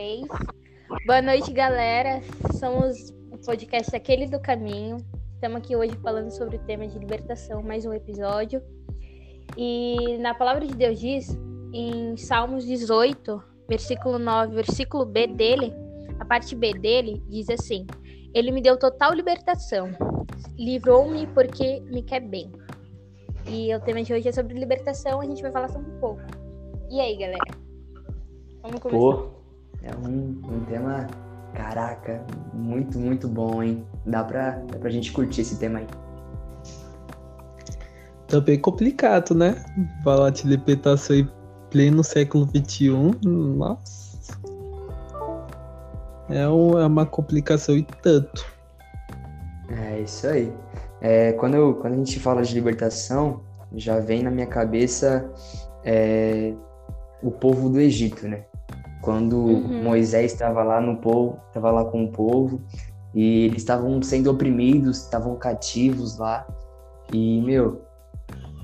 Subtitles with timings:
[0.00, 0.26] 3.
[1.06, 2.22] Boa noite, galera.
[2.58, 4.96] Somos o podcast Aquele do Caminho.
[5.34, 8.62] Estamos aqui hoje falando sobre o tema de libertação, mais um episódio.
[9.58, 11.38] E na palavra de Deus diz,
[11.74, 15.70] em Salmos 18, versículo 9, versículo B dele,
[16.18, 17.86] a parte B dele diz assim:
[18.32, 19.90] Ele me deu total libertação,
[20.56, 22.50] livrou-me porque me quer bem.
[23.46, 26.22] E o tema de hoje é sobre libertação, a gente vai falar sobre um pouco.
[26.90, 27.54] E aí, galera?
[28.62, 28.98] Vamos começar.
[28.98, 29.39] Pô,
[29.82, 31.06] é um, um tema,
[31.54, 33.84] caraca, muito, muito bom, hein?
[34.06, 35.86] Dá pra, dá pra gente curtir esse tema aí.
[38.26, 39.56] Também tá complicado, né?
[40.04, 41.28] Falar de libertação em
[41.70, 42.90] pleno século XXI,
[43.24, 44.38] nossa.
[46.28, 48.46] É, é uma complicação e tanto.
[49.68, 50.52] É isso aí.
[51.00, 53.42] É, quando, eu, quando a gente fala de libertação,
[53.74, 55.28] já vem na minha cabeça
[55.84, 56.54] é,
[57.22, 58.44] o povo do Egito, né?
[59.00, 59.82] Quando uhum.
[59.84, 62.60] Moisés estava lá no povo, estava lá com o povo
[63.14, 66.46] e eles estavam sendo oprimidos, estavam cativos lá.
[67.12, 67.82] E meu,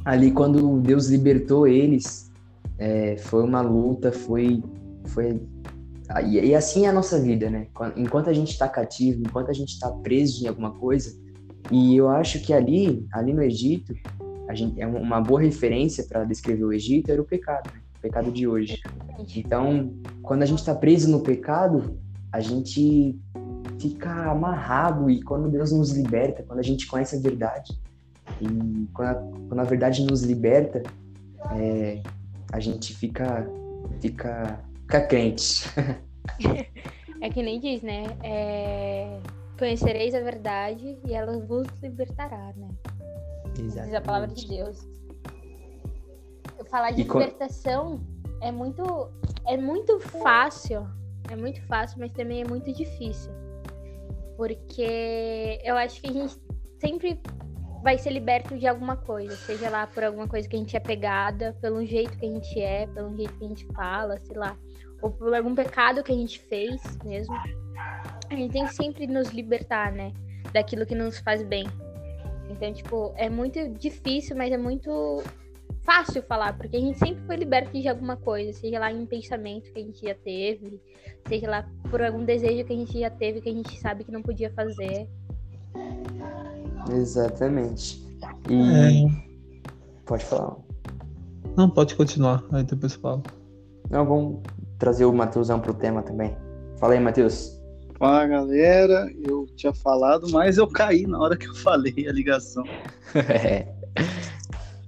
[0.04, 2.30] ali quando Deus libertou eles,
[2.78, 4.62] é, foi uma luta, foi,
[5.06, 5.40] foi
[6.24, 7.66] e, e assim é a nossa vida, né?
[7.96, 11.18] Enquanto a gente está cativo, enquanto a gente está preso em alguma coisa,
[11.70, 13.92] e eu acho que ali, ali no Egito,
[14.48, 17.80] a gente é uma boa referência para descrever o Egito era o pecado, né?
[18.06, 18.80] Pecado de hoje.
[19.36, 21.98] Então, quando a gente está preso no pecado,
[22.32, 23.18] a gente
[23.78, 27.78] fica amarrado e quando Deus nos liberta, quando a gente conhece a verdade
[28.40, 30.82] e quando a, quando a verdade nos liberta,
[31.52, 32.00] é,
[32.52, 33.46] a gente fica
[34.00, 35.64] fica fica crente.
[37.20, 38.04] é que nem diz, né?
[38.22, 39.18] É...
[39.58, 42.68] Conhecereis a verdade e ela vos libertará, né?
[43.58, 43.86] Exatamente.
[43.86, 44.86] Diz a palavra de Deus.
[46.70, 48.00] Falar de e libertação
[48.40, 49.10] é muito
[49.46, 50.86] é muito fácil,
[51.30, 53.32] é muito fácil, mas também é muito difícil.
[54.36, 56.36] Porque eu acho que a gente
[56.80, 57.20] sempre
[57.82, 60.80] vai ser liberto de alguma coisa, seja lá por alguma coisa que a gente é
[60.80, 64.56] pegada, pelo jeito que a gente é, pelo jeito que a gente fala, sei lá,
[65.00, 67.34] ou por algum pecado que a gente fez mesmo.
[68.28, 70.12] A gente tem que sempre nos libertar, né,
[70.52, 71.64] daquilo que nos faz bem.
[72.50, 75.22] Então, tipo, é muito difícil, mas é muito
[75.86, 79.06] fácil falar, porque a gente sempre foi liberto de alguma coisa, seja lá em um
[79.06, 80.82] pensamento que a gente já teve,
[81.28, 84.10] seja lá por algum desejo que a gente já teve que a gente sabe que
[84.10, 85.08] não podia fazer.
[86.92, 88.04] Exatamente.
[88.50, 89.06] E.
[89.06, 89.26] É...
[90.04, 90.56] Pode falar.
[91.56, 93.22] Não, pode continuar, aí depois falo.
[93.88, 94.42] Não, vamos
[94.78, 96.36] trazer o Matheusão pro tema também.
[96.78, 97.56] Fala aí, Matheus.
[97.98, 102.64] Fala galera, eu tinha falado, mas eu caí na hora que eu falei a ligação.
[103.14, 103.74] é.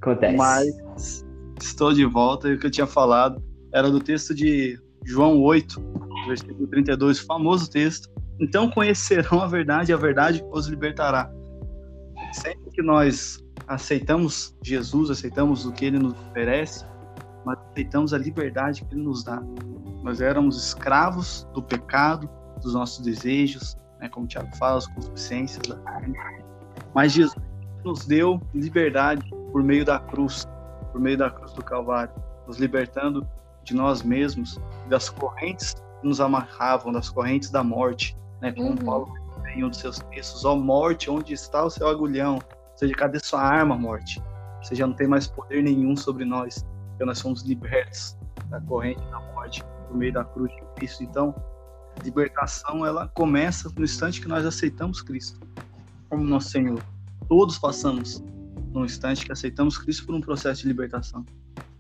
[0.01, 0.37] Acontece.
[0.37, 1.25] Mas
[1.61, 3.43] estou de volta e o que eu tinha falado
[3.73, 5.81] era do texto de João 8,
[6.27, 8.09] versículo 32, famoso texto.
[8.41, 11.31] Então conhecerão a verdade e a verdade os libertará.
[12.33, 16.85] Sempre que nós aceitamos Jesus, aceitamos o que ele nos oferece,
[17.45, 19.43] nós aceitamos a liberdade que ele nos dá.
[20.03, 22.29] Nós éramos escravos do pecado,
[22.63, 26.17] dos nossos desejos, né, como o Tiago fala, as concupiscências da carne.
[26.95, 27.37] Mas Jesus
[27.85, 30.47] nos deu liberdade por meio da cruz,
[30.93, 32.13] por meio da cruz do Calvário,
[32.47, 33.27] nos libertando
[33.65, 38.77] de nós mesmos, das correntes que nos amarravam, das correntes da morte, né, como uhum.
[38.77, 39.13] Paulo
[39.55, 42.35] em um dos seus textos, ó morte, onde está o seu agulhão?
[42.37, 44.23] Ou seja, cadê sua arma, morte?
[44.63, 48.17] Você já não tem mais poder nenhum sobre nós, porque nós somos libertos
[48.51, 51.03] da corrente da morte por meio da cruz de Cristo.
[51.03, 51.35] Então,
[52.05, 55.41] libertação ela começa no instante que nós aceitamos Cristo
[56.09, 56.83] como nosso Senhor.
[57.29, 58.23] Todos passamos
[58.73, 61.25] no instante que aceitamos Cristo por um processo de libertação.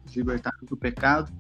[0.05, 1.33] Nos libertarmos do pecado,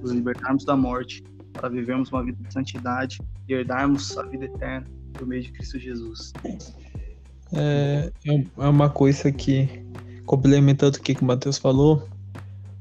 [0.00, 1.22] nos libertarmos da morte,
[1.52, 3.18] para vivermos uma vida de santidade
[3.48, 6.32] e herdarmos a vida eterna por meio de Cristo Jesus.
[7.52, 9.68] É, é, é uma coisa que,
[10.24, 12.06] complementando o que o Matheus falou,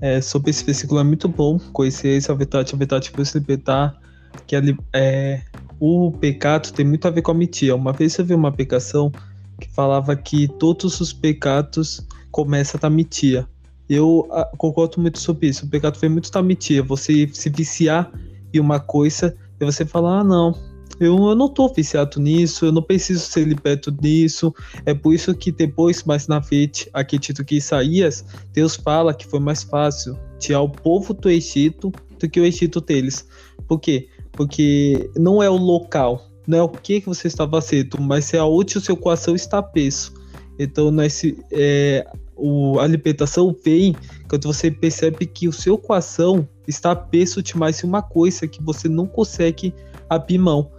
[0.02, 3.98] é, sobre esse versículo é muito bom conhecer essa verdade, a verdade que você libertar
[4.46, 4.56] que
[4.94, 5.42] é,
[5.80, 7.76] o pecado tem muito a ver com a mentira.
[7.76, 9.12] Uma vez eu vi uma aplicação
[9.60, 13.48] que falava que todos os pecados começam da mentira.
[13.90, 15.66] Eu ah, concordo muito sobre isso.
[15.66, 16.84] O pecado vem muito da mentira.
[16.84, 18.12] Você se viciar
[18.54, 20.54] em uma coisa e você falar, ah, não,
[21.00, 24.54] eu, eu não tô viciado nisso, eu não preciso ser liberto disso.
[24.86, 29.26] É por isso que depois, mais na frente, aqui Tito que Isaías, Deus fala que
[29.26, 33.28] foi mais fácil tirar o povo do Egito do que o Egito deles.
[33.68, 34.08] Por quê?
[34.32, 38.38] Porque não é o local, não é o que, que você está fazendo, mas é
[38.38, 40.14] aonde o seu coração está preso.
[40.58, 42.06] Então, nesse, é,
[42.36, 43.96] o, a libertação vem
[44.28, 48.88] quando você percebe que o seu coração está preso demais em uma coisa que você
[48.88, 49.74] não consegue
[50.10, 50.70] abrir mão.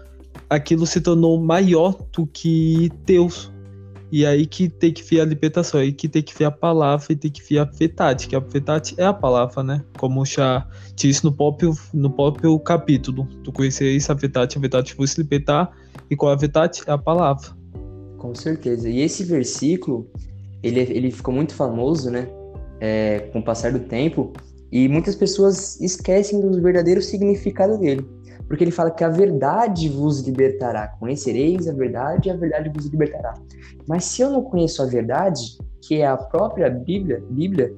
[0.49, 3.51] Aquilo se tornou maior do que Deus.
[4.11, 7.07] E aí que tem que vir a libertação, aí que tem que vir a palavra
[7.11, 9.85] e tem que vir a verdade, que a verdade é a palavra, né?
[9.99, 13.27] Como já disse no próprio, no próprio capítulo.
[13.43, 15.73] Tu conhecereis a verdade, a vai se libertar,
[16.09, 16.83] e qual a verdade?
[16.87, 17.51] É a palavra.
[18.17, 18.89] Com certeza.
[18.89, 20.09] E esse versículo,
[20.63, 22.29] ele, ele ficou muito famoso, né?
[22.81, 24.33] É, com o passar do tempo,
[24.71, 28.07] e muitas pessoas esquecem do verdadeiro significado dele.
[28.47, 30.89] Porque ele fala que a verdade vos libertará.
[31.01, 33.35] Conhecereis a verdade e a verdade vos libertará.
[33.89, 37.75] Mas se eu não conheço a verdade, que é a própria Bíblia, Bíblia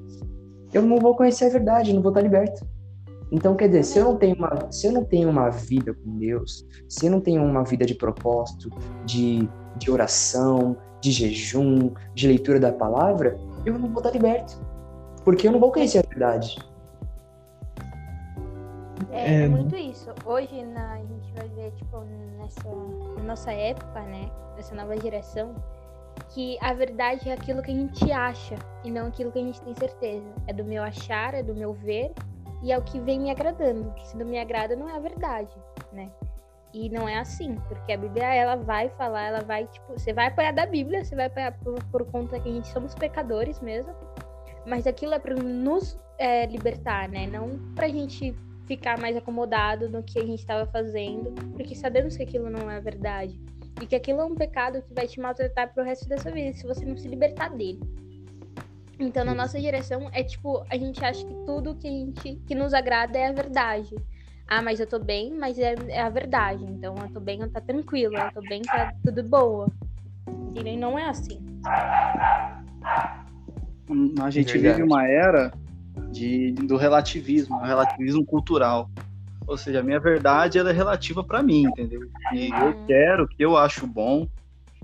[0.73, 2.67] eu não vou conhecer a verdade, não vou estar liberto.
[3.31, 6.19] Então, quer dizer, se eu não tenho uma, se eu não tenho uma vida com
[6.19, 8.71] Deus, se eu não tenho uma vida de propósito,
[9.05, 14.59] de, de oração, de jejum, de leitura da palavra, eu não vou estar liberto.
[15.25, 16.59] Porque eu não vou conhecer a verdade.
[19.11, 20.08] É, é, muito isso.
[20.29, 22.01] Hoje na, a gente vai ver, tipo,
[22.37, 22.69] nessa
[23.25, 24.31] nossa época, né?
[24.57, 25.55] Nessa nova geração,
[26.29, 29.59] que a verdade é aquilo que a gente acha e não aquilo que a gente
[29.63, 30.27] tem certeza.
[30.47, 32.13] É do meu achar, é do meu ver
[32.63, 33.91] e é o que vem me agradando.
[34.05, 35.57] Se não me agrada, não é a verdade,
[35.95, 36.11] né?
[36.75, 40.27] E não é assim, porque a Bíblia ela vai falar, ela vai, tipo, você vai
[40.27, 43.95] apoiar da Bíblia, você vai apoiar por, por conta que a gente somos pecadores mesmo,
[44.67, 47.27] mas aquilo é para nos é, libertar, né?
[47.27, 48.37] Não pra gente
[48.69, 52.79] ficar mais acomodado no que a gente estava fazendo, porque sabemos que aquilo não é
[52.81, 53.41] verdade.
[53.81, 56.53] E que aquilo é um pecado que vai te maltratar pro resto da sua vida,
[56.53, 57.81] se você não se libertar dele.
[59.01, 62.55] Então, na nossa direção, é tipo, a gente acha que tudo que a gente que
[62.55, 63.97] nos agrada é a verdade.
[64.47, 66.65] Ah, mas eu tô bem, mas é, é a verdade.
[66.65, 69.69] Então, eu tô bem, eu tá tranquilo, eu tô bem, tá tudo boa.
[70.55, 71.41] E não é assim.
[74.21, 75.53] A gente vive uma era
[76.11, 78.91] de, do relativismo, relativismo cultural.
[79.47, 82.03] Ou seja, a minha verdade ela é relativa para mim, entendeu?
[82.33, 82.87] E eu uhum.
[82.87, 84.29] quero, que eu acho bom.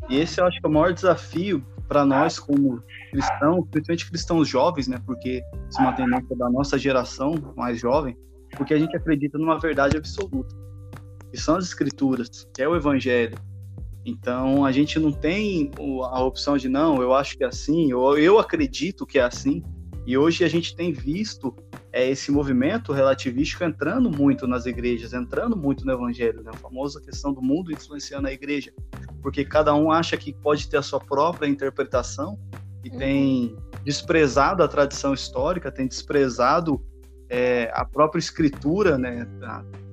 [0.09, 4.49] E esse eu acho que é o maior desafio para nós como cristãos, principalmente cristãos
[4.49, 4.99] jovens, né?
[5.05, 8.17] Porque isso é uma tendência da nossa geração mais jovem,
[8.57, 10.55] porque a gente acredita numa verdade absoluta,
[11.31, 13.37] que são as escrituras, que é o evangelho.
[14.05, 18.19] Então a gente não tem a opção de não, eu acho que é assim, ou
[18.19, 19.63] eu acredito que é assim.
[20.07, 21.55] E hoje a gente tem visto
[21.91, 26.51] é, esse movimento relativístico entrando muito nas igrejas, entrando muito no evangelho, né?
[26.53, 28.73] a famosa questão do mundo influenciando a igreja,
[29.23, 32.39] porque cada um acha que pode ter a sua própria interpretação
[32.85, 32.99] e uhum.
[32.99, 36.85] tem desprezado a tradição histórica, tem desprezado
[37.31, 39.27] é, a própria escritura, né?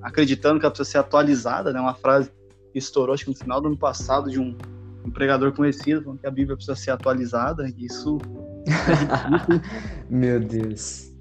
[0.01, 1.79] acreditando que ela precisa ser atualizada, né?
[1.79, 2.29] uma frase
[2.73, 4.57] que estourou acho que no final do ano passado de um,
[5.05, 8.17] um pregador conhecido, falando que a Bíblia precisa ser atualizada, e isso
[10.09, 11.11] Meu Deus.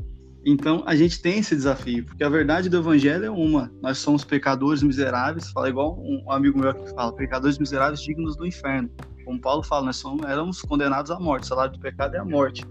[0.45, 3.71] Então a gente tem esse desafio, porque a verdade do evangelho é uma.
[3.83, 8.47] Nós somos pecadores miseráveis, fala igual um amigo meu que fala, pecadores miseráveis dignos do
[8.47, 8.91] inferno.
[9.25, 12.25] Como Paulo fala, nós somos, éramos condenados à morte, o salário do pecado é a
[12.25, 12.65] morte.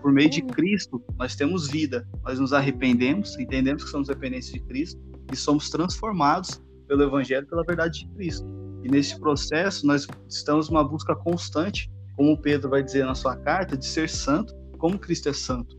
[0.00, 2.08] Por meio de Cristo, nós temos vida.
[2.24, 7.62] Nós nos arrependemos, entendemos que somos dependentes de Cristo e somos transformados pelo evangelho, pela
[7.64, 8.46] verdade de Cristo.
[8.82, 13.74] E nesse processo, nós estamos numa busca constante como Pedro vai dizer na sua carta,
[13.74, 15.78] de ser santo como Cristo é santo.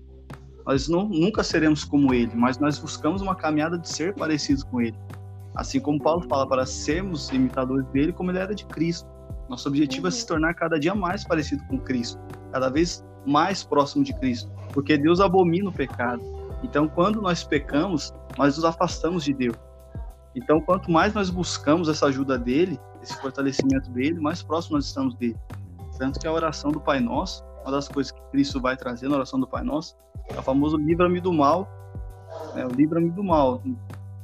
[0.66, 4.82] Nós não, nunca seremos como ele, mas nós buscamos uma caminhada de ser parecidos com
[4.82, 4.98] ele.
[5.54, 9.08] Assim como Paulo fala, para sermos imitadores dele como ele era de Cristo.
[9.48, 10.08] Nosso objetivo uhum.
[10.08, 12.20] é se tornar cada dia mais parecido com Cristo,
[12.52, 16.24] cada vez mais próximo de Cristo, porque Deus abomina o pecado.
[16.64, 19.56] Então, quando nós pecamos, nós nos afastamos de Deus.
[20.36, 25.14] Então, quanto mais nós buscamos essa ajuda dele, esse fortalecimento dele, mais próximo nós estamos
[25.14, 25.38] dele.
[26.02, 29.18] Tanto que a oração do Pai Nosso, uma das coisas que Cristo vai trazer na
[29.18, 29.96] oração do Pai Nosso,
[30.30, 31.70] é o famoso livra-me do mal,
[32.56, 32.68] né?
[32.76, 33.62] livra-me do mal.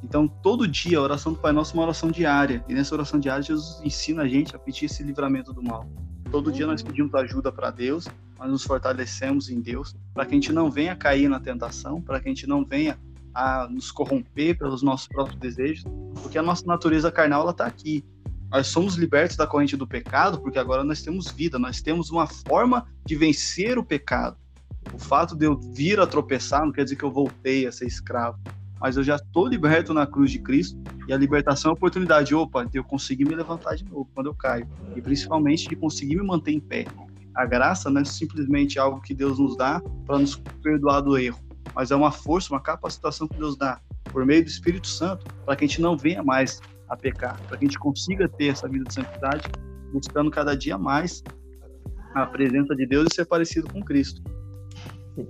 [0.04, 2.66] Então, todo dia, a oração do Pai Nosso é uma oração diária.
[2.68, 5.88] E nessa oração diária, Jesus ensina a gente a pedir esse livramento do mal.
[6.32, 8.08] Todo dia nós pedimos ajuda para Deus,
[8.40, 12.20] nós nos fortalecemos em Deus, para que a gente não venha cair na tentação, para
[12.20, 12.98] que a gente não venha
[13.36, 15.86] a nos corromper pelos nossos próprios desejos,
[16.24, 18.04] porque a nossa natureza carnal ela está aqui
[18.50, 22.28] nós somos libertos da corrente do pecado porque agora nós temos vida, nós temos uma
[22.28, 24.38] forma de vencer o pecado.
[24.94, 27.86] O fato de eu vir a tropeçar não quer dizer que eu voltei a ser
[27.86, 28.40] escravo,
[28.80, 32.34] mas eu já estou liberto na cruz de Cristo e a libertação é a oportunidade,
[32.34, 36.16] opa, de eu conseguir me levantar de novo quando eu caio e principalmente de conseguir
[36.16, 36.86] me manter em pé.
[37.36, 41.40] A graça não é simplesmente algo que Deus nos dá para nos perdoar do erro,
[41.76, 45.56] mas é uma força, uma capacitação que Deus dá por meio do Espírito Santo para
[45.56, 48.68] que a gente não venha mais a pecar, para que a gente consiga ter essa
[48.68, 49.44] vida de santidade,
[49.92, 51.24] buscando cada dia mais
[52.14, 54.22] a presença de Deus e ser parecido com Cristo.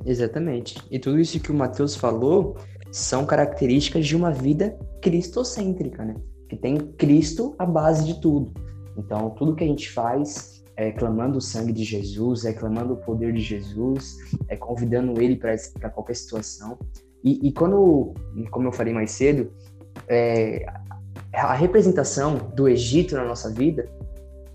[0.05, 0.77] Exatamente.
[0.91, 2.57] E tudo isso que o Mateus falou
[2.91, 6.15] são características de uma vida cristocêntrica, né?
[6.47, 8.53] que tem Cristo a base de tudo.
[8.97, 12.97] Então, tudo que a gente faz é clamando o sangue de Jesus, é clamando o
[12.97, 16.77] poder de Jesus, é convidando Ele para qualquer situação.
[17.23, 18.13] E, e, quando,
[18.51, 19.51] como eu falei mais cedo,
[20.07, 20.65] é,
[21.33, 23.89] a representação do Egito na nossa vida,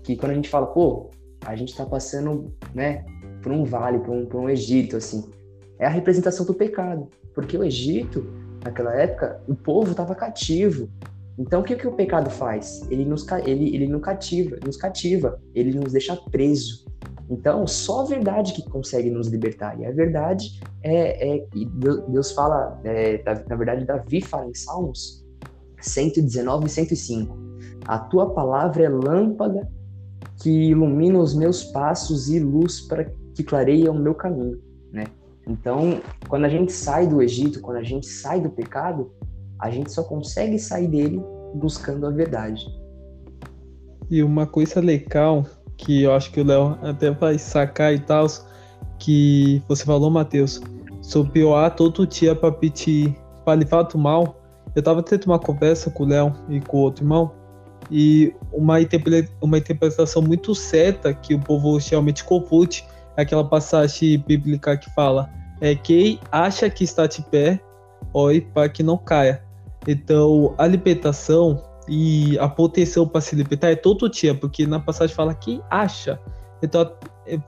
[0.03, 1.09] que quando a gente fala, pô,
[1.45, 3.05] a gente está passando, né,
[3.41, 5.23] por um vale, por um, por um Egito, assim,
[5.79, 8.25] é a representação do pecado, porque o Egito,
[8.63, 10.89] naquela época, o povo estava cativo.
[11.37, 12.85] Então, o que, que o pecado faz?
[12.91, 16.85] Ele nos, ele, ele nos cativa, nos cativa, ele nos deixa preso.
[17.29, 19.79] Então, só a verdade que consegue nos libertar.
[19.79, 21.47] E a verdade é, é
[22.07, 25.22] Deus fala, é, na verdade, Davi fala em Salmos
[25.87, 27.37] 119 e 105.
[27.85, 29.69] A tua palavra é lâmpada
[30.41, 34.59] que ilumina os meus passos e luz para que clareia o meu caminho,
[34.91, 35.05] né?
[35.47, 39.11] Então, quando a gente sai do Egito, quando a gente sai do pecado,
[39.59, 41.21] a gente só consegue sair dele
[41.55, 42.65] buscando a verdade.
[44.09, 45.45] E uma coisa legal
[45.77, 48.27] que eu acho que o Léo até vai sacar e tal,
[48.99, 50.61] que você falou, Matheus,
[51.01, 54.42] sobre o todo dia para pedir para levar do mal.
[54.75, 57.31] Eu tava tendo uma conversa com o Léo e com o outro irmão,
[57.91, 58.75] e uma,
[59.41, 62.85] uma interpretação muito certa que o povo realmente confunde
[63.17, 65.29] é aquela passagem bíblica que fala
[65.61, 67.57] é quem acha que está de pé,
[68.13, 69.41] ore para que não caia.
[69.87, 75.15] Então, a libertação e a proteção para se libertar é todo dia, porque na passagem
[75.15, 76.19] fala quem acha.
[76.61, 76.91] Então,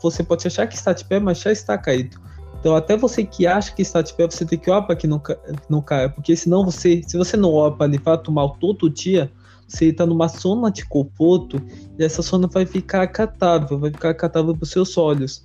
[0.02, 2.18] você pode achar que está de pé, mas já está caído.
[2.66, 5.22] Então, até você que acha que está de pé, você tem que para que não,
[5.70, 9.32] não caia, porque senão você, se você não ora para livrar do mal todo dia,
[9.68, 11.62] você está numa zona de conforto
[12.00, 15.44] e essa zona vai ficar acatável, vai ficar acatável para os seus olhos.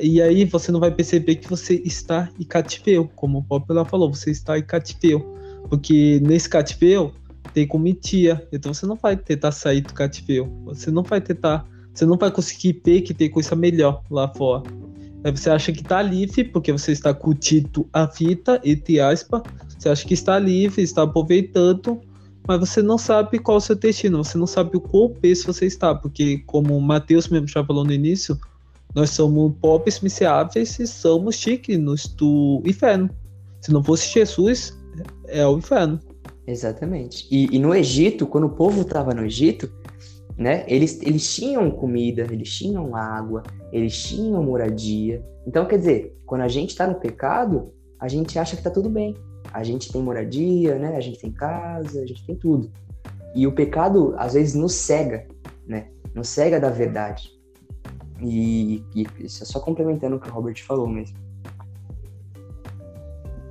[0.00, 4.10] E aí você não vai perceber que você está em cativeiro, como o próprio falou,
[4.10, 5.36] você está em cativeiro.
[5.68, 7.12] Porque nesse cativeiro
[7.52, 10.50] tem comitia, então você não vai tentar sair do cativeiro.
[10.64, 14.62] Você não vai tentar, você não vai conseguir ver que tem coisa melhor lá fora.
[15.26, 19.42] Aí você acha que está livre, porque você está curtindo a fita, entre aspas.
[19.76, 22.00] Você acha que está livre, está aproveitando,
[22.46, 25.52] mas você não sabe qual é o seu destino, você não sabe o qual peso
[25.52, 28.38] você está, porque como o Matheus mesmo já falou no início,
[28.94, 33.10] nós somos pobres, miseráveis e somos dignos do inferno.
[33.60, 34.78] Se não fosse Jesus,
[35.26, 35.98] é o inferno.
[36.46, 37.26] Exatamente.
[37.32, 39.68] E, e no Egito, quando o povo estava no Egito,
[40.36, 45.24] né, eles, eles tinham comida, eles tinham água, eles tinham moradia.
[45.46, 48.90] Então, quer dizer, quando a gente está no pecado, a gente acha que está tudo
[48.90, 49.14] bem.
[49.52, 50.96] A gente tem moradia, né?
[50.96, 52.70] A gente tem casa, a gente tem tudo.
[53.34, 55.26] E o pecado, às vezes, nos cega,
[55.66, 55.88] né?
[56.14, 57.30] Nos cega da verdade.
[58.20, 61.16] E, e isso é só complementando o que o Robert falou mesmo.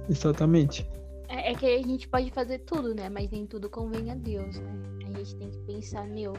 [0.09, 0.87] Exatamente.
[1.27, 3.09] É, é, que a gente pode fazer tudo, né?
[3.09, 4.73] Mas nem tudo convém a Deus, né?
[5.07, 6.33] A gente tem que pensar, meu,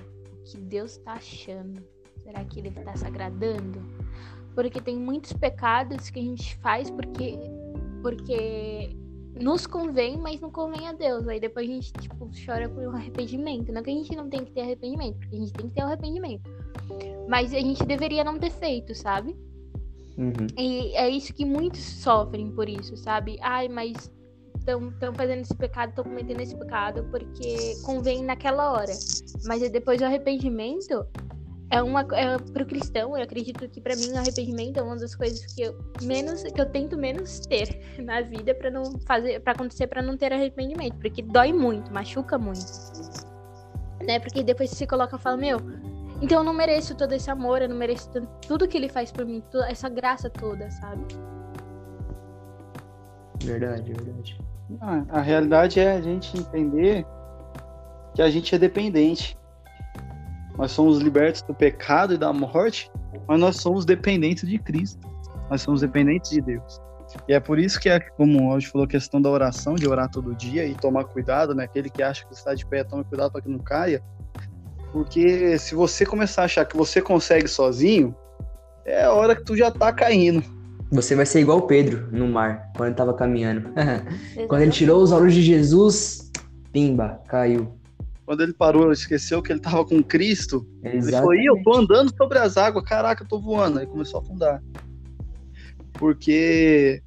[0.46, 1.82] que Deus tá achando?
[2.22, 3.80] Será que ele tá se agradando?
[4.54, 7.38] Porque tem muitos pecados que a gente faz porque
[8.02, 8.96] porque
[9.40, 11.26] nos convém, mas não convém a Deus.
[11.28, 13.72] Aí depois a gente, tipo, chora por um arrependimento.
[13.72, 15.82] Não que a gente não tem que ter arrependimento, porque a gente tem que ter
[15.82, 16.50] um arrependimento.
[17.28, 19.36] Mas a gente deveria não ter feito, sabe?
[20.16, 20.46] Uhum.
[20.56, 23.38] E é isso que muitos sofrem por isso, sabe?
[23.42, 24.10] Ai, mas
[24.66, 28.92] estão fazendo esse pecado, estão cometendo esse pecado porque convém naquela hora.
[29.44, 31.06] Mas depois do arrependimento,
[31.70, 35.14] é uma é, pro cristão, eu acredito que para mim o arrependimento é uma das
[35.14, 39.52] coisas que eu menos que eu tento menos ter na vida para não fazer para
[39.52, 42.64] acontecer para não ter arrependimento, porque dói muito, machuca muito.
[44.04, 44.20] Né?
[44.20, 45.58] Porque depois você se coloca e fala, meu,
[46.22, 48.10] então eu não mereço todo esse amor, eu não mereço
[48.46, 51.04] tudo que ele faz por mim, toda essa graça toda, sabe?
[53.42, 54.38] Verdade, verdade.
[54.80, 57.06] Ah, a realidade é a gente entender
[58.14, 59.36] que a gente é dependente
[60.56, 62.90] nós somos libertos do pecado e da morte,
[63.28, 65.06] mas nós somos dependentes de Cristo.
[65.50, 66.80] Nós somos dependentes de Deus.
[67.28, 70.10] E é por isso que, é, como hoje falou, a questão da oração, de orar
[70.10, 71.64] todo dia e tomar cuidado, né?
[71.64, 74.02] Aquele que acha que está de pé, toma cuidado para que não caia.
[74.92, 78.16] Porque se você começar a achar que você consegue sozinho,
[78.84, 80.42] é a hora que tu já tá caindo.
[80.90, 83.70] Você vai ser igual Pedro no mar, quando ele estava caminhando.
[84.48, 86.30] quando ele tirou os olhos de Jesus,
[86.72, 87.76] pimba, caiu
[88.26, 90.66] quando ele parou, ele esqueceu que ele estava com Cristo.
[90.82, 91.06] Exatamente.
[91.06, 93.78] Ele falou, eu tô andando sobre as águas, caraca, eu tô voando.
[93.78, 94.62] Aí começou a afundar.
[95.92, 97.00] Porque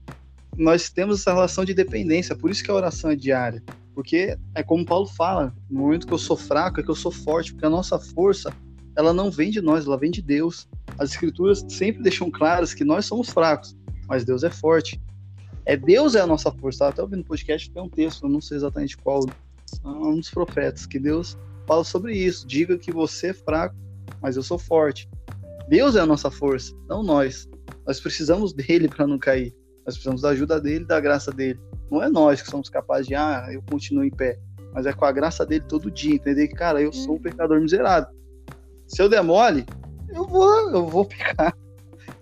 [0.58, 3.62] nós temos essa relação de dependência, por isso que a oração é diária.
[3.94, 7.12] Porque é como Paulo fala, no momento que eu sou fraco é que eu sou
[7.12, 8.52] forte, porque a nossa força,
[8.96, 10.70] ela não vem de nós, ela vem de Deus.
[11.00, 13.76] As escrituras sempre deixam claras que nós somos fracos,
[14.08, 15.02] mas Deus é forte.
[15.66, 16.88] É Deus é a nossa força.
[16.88, 19.22] Até ouvindo no podcast, tem um texto, eu não sei exatamente qual
[19.86, 22.46] um dos profetas, que Deus fala sobre isso.
[22.46, 23.76] Diga que você é fraco,
[24.22, 25.10] mas eu sou forte.
[25.70, 27.48] Deus é a nossa força, não nós.
[27.88, 29.56] Nós precisamos dele para não cair.
[29.86, 31.60] Nós precisamos da ajuda dele, da graça dele.
[31.90, 34.38] Não é nós que somos capazes de, ah, eu continuo em pé.
[34.74, 37.60] Mas é com a graça dele todo dia, entender que, cara, eu sou um pecador
[37.62, 38.10] miserável.
[38.88, 39.66] Se eu der mole,
[40.14, 41.56] eu vou, eu vou pecar.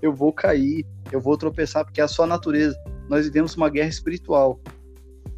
[0.02, 2.78] Eu vou cair, eu vou tropeçar, porque é a sua natureza.
[3.10, 4.60] Nós vivemos uma guerra espiritual.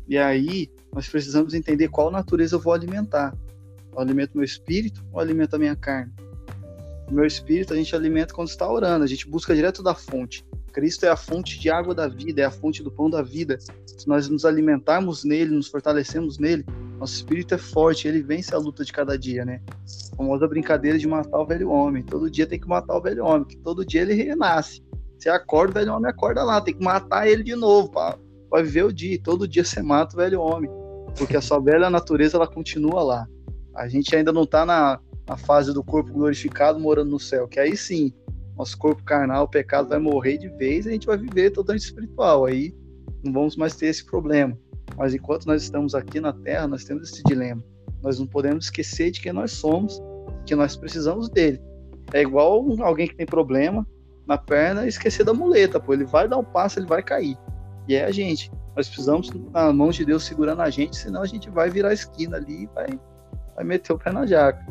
[0.07, 3.33] E aí, nós precisamos entender qual natureza eu vou alimentar.
[3.91, 6.11] Eu alimento meu espírito ou alimento a minha carne?
[7.09, 10.45] Meu espírito a gente alimenta quando está orando, a gente busca direto da fonte.
[10.71, 13.57] Cristo é a fonte de água da vida, é a fonte do pão da vida.
[13.85, 16.65] Se nós nos alimentarmos nele, nos fortalecemos nele,
[16.99, 19.61] nosso espírito é forte, ele vence a luta de cada dia, né?
[20.13, 22.03] A famosa brincadeira de matar o velho homem.
[22.03, 24.83] Todo dia tem que matar o velho homem, que todo dia ele renasce.
[25.17, 28.17] Você acorda, o velho homem acorda lá, tem que matar ele de novo para
[28.61, 29.17] viver o dia.
[29.23, 30.69] Todo dia você mata o velho homem,
[31.17, 33.27] porque a sua velha natureza ela continua lá.
[33.75, 37.61] A gente ainda não está na, na fase do corpo glorificado morando no céu, que
[37.61, 38.13] aí sim,
[38.57, 41.83] nosso corpo carnal, o pecado vai morrer de vez e a gente vai viver totalmente
[41.83, 42.45] espiritual.
[42.45, 42.75] Aí
[43.23, 44.57] não vamos mais ter esse problema.
[44.99, 47.63] Mas enquanto nós estamos aqui na Terra, nós temos esse dilema.
[48.03, 50.03] Nós não podemos esquecer de quem nós somos,
[50.45, 51.61] que nós precisamos dele.
[52.13, 53.87] É igual alguém que tem problema
[54.27, 55.93] na perna e esquecer da muleta, pô.
[55.93, 57.37] Ele vai dar um passo, ele vai cair.
[57.87, 58.51] E é a gente.
[58.75, 61.93] Nós precisamos, na mão de Deus, segurando a gente, senão a gente vai virar a
[61.93, 62.87] esquina ali e vai,
[63.55, 64.65] vai meter o pé na jaca.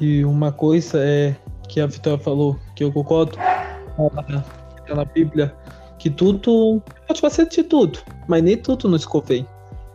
[0.00, 1.36] E uma coisa é
[1.68, 5.54] que a Vitória falou, que eu concordo, tá na Bíblia,
[5.98, 9.46] que tudo pode fazer de tudo, mas nem tudo nos convém.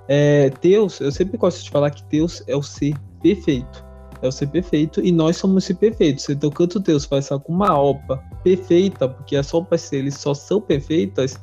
[0.08, 3.86] É, Deus, eu sempre gosto de falar que Deus é o ser perfeito.
[4.22, 6.30] É o ser perfeito e nós somos ser perfeitos.
[6.30, 11.40] Então, quando Deus faz alguma obra perfeita, porque as obras dele só são perfeitas,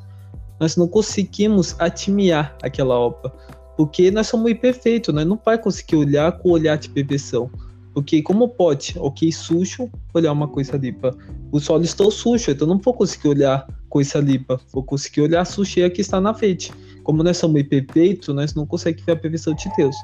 [0.58, 3.32] nós não conseguimos atimiar aquela obra.
[3.76, 7.50] Porque nós somos imperfeitos, nós não vai conseguir olhar com o olhar de perfeição.
[7.92, 11.16] Porque como pode, ok, sujo, olhar uma coisa limpa?
[11.50, 14.60] Os olhos estão sujos, então não vou conseguir olhar coisa limpa.
[14.72, 16.72] Vou conseguir olhar a sujeira que está na frente.
[17.02, 19.96] Como nós somos imperfeitos, nós não conseguimos ver a perfeição de Deus.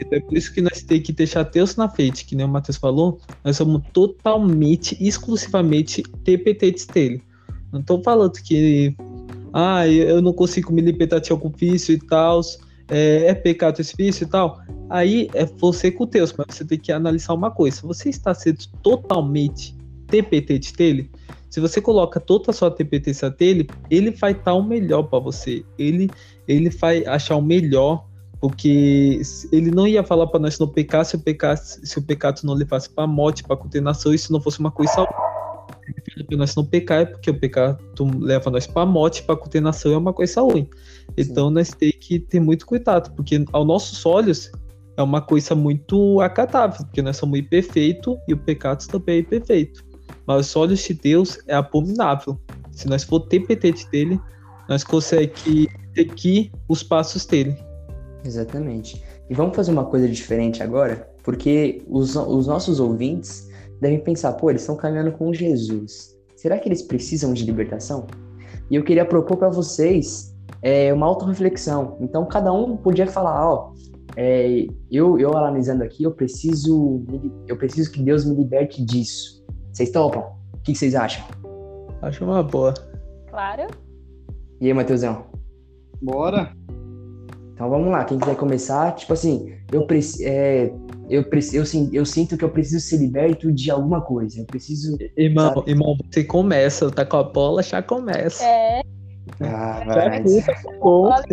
[0.00, 2.48] Então é por isso que nós temos que deixar Deus na frente, que nem o
[2.48, 7.22] Matheus falou, nós somos totalmente, exclusivamente TPTs dele.
[7.70, 8.96] Não estou falando que
[9.52, 12.40] ah, eu não consigo me libertar de algum vício e tal,
[12.90, 14.60] é, é pecado vício e tal.
[14.88, 17.80] Aí é você com Deus, mas você tem que analisar uma coisa.
[17.82, 19.76] Você está sendo totalmente
[20.08, 21.10] TPT dele?
[21.48, 25.64] Se você coloca toda a sua TPT dele, ele vai estar o melhor para você.
[25.78, 26.10] Ele,
[26.46, 28.06] ele vai achar o melhor,
[28.40, 32.40] porque ele não ia falar para nós não pecar se o pecado, se o pecado
[32.44, 34.92] não levasse para a morte, para condenação, e se não fosse uma coisa
[36.26, 37.78] para nós não pecar, é porque o pecado
[38.18, 40.68] leva nós para a morte, para condenação é uma coisa ruim.
[41.16, 41.54] Então Sim.
[41.54, 44.50] nós temos que ter muito cuidado, porque aos nossos olhos
[44.96, 49.84] é uma coisa muito acatável, porque nós somos imperfeitos e o pecado também é imperfeito.
[50.26, 52.38] Mas os olhos de Deus é abominável.
[52.72, 54.20] Se nós for TPT dele,
[54.68, 57.56] nós conseguimos seguir os passos dele.
[58.24, 59.02] Exatamente.
[59.28, 63.49] E vamos fazer uma coisa diferente agora, porque os, os nossos ouvintes
[63.80, 66.16] devem pensar, pô, eles estão caminhando com Jesus.
[66.36, 68.06] Será que eles precisam de libertação?
[68.70, 71.96] E eu queria propor para vocês é, uma autorreflexão.
[72.00, 73.72] Então, cada um podia falar, ó,
[74.16, 77.04] é, eu, eu analisando aqui, eu preciso,
[77.46, 79.44] eu preciso que Deus me liberte disso.
[79.72, 80.22] Vocês topam?
[80.54, 81.24] O que, vocês acham?
[82.02, 82.74] Acho uma boa.
[83.28, 83.66] Claro.
[84.60, 85.24] E aí, Matheusão?
[86.02, 86.54] Bora.
[87.54, 90.72] Então vamos lá, quem quiser começar, tipo assim, eu, preciso, é,
[91.10, 94.40] eu, eu, eu, sinto que eu preciso ser liberto de alguma coisa.
[94.40, 94.96] Eu preciso.
[95.16, 95.70] Irmão, sabe?
[95.70, 98.44] irmão, você começa, tá com a bola, já começa.
[98.44, 98.82] É.
[99.40, 100.24] Ah, vai.
[100.24, 100.52] Já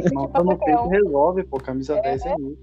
[0.03, 1.57] Irmão, peito, resolve, pô.
[1.57, 2.01] Camisa é.
[2.01, 2.57] 10 é isso.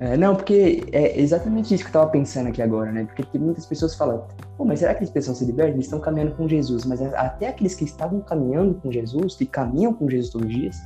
[0.00, 3.06] É, não, porque é exatamente isso que eu tava pensando aqui agora, né?
[3.14, 5.74] Porque muitas pessoas falam, pô, mas será que eles precisam ser libertos?
[5.74, 9.92] Eles estão caminhando com Jesus, mas até aqueles que estavam caminhando com Jesus, que caminham
[9.92, 10.76] com Jesus todos os dias,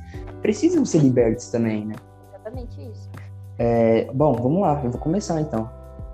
[0.41, 1.95] precisam ser libertos também, né?
[2.29, 3.09] Exatamente isso.
[3.57, 5.69] É, bom, vamos lá, eu vou começar então.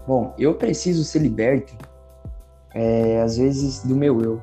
[0.08, 1.76] Bom, eu preciso ser liberto,
[2.74, 4.42] é, às vezes, do meu eu.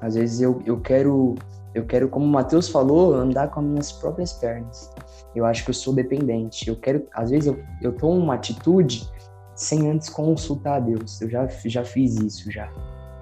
[0.00, 1.34] Às vezes eu, eu quero,
[1.74, 4.90] eu quero, como o Matheus falou, andar com as minhas próprias pernas
[5.34, 6.68] eu acho que eu sou dependente.
[6.68, 9.08] Eu quero, às vezes eu, eu tomo uma atitude
[9.54, 11.20] sem antes consultar a Deus.
[11.20, 12.70] Eu já, já fiz isso já.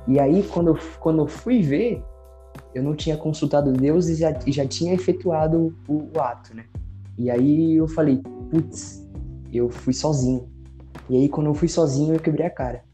[0.07, 2.03] E aí quando eu, quando eu fui ver,
[2.75, 6.65] eu não tinha consultado Deus e já, e já tinha efetuado o, o ato, né?
[7.19, 9.07] E aí eu falei, putz,
[9.53, 10.49] eu fui sozinho.
[11.09, 12.85] E aí quando eu fui sozinho eu quebrei a cara.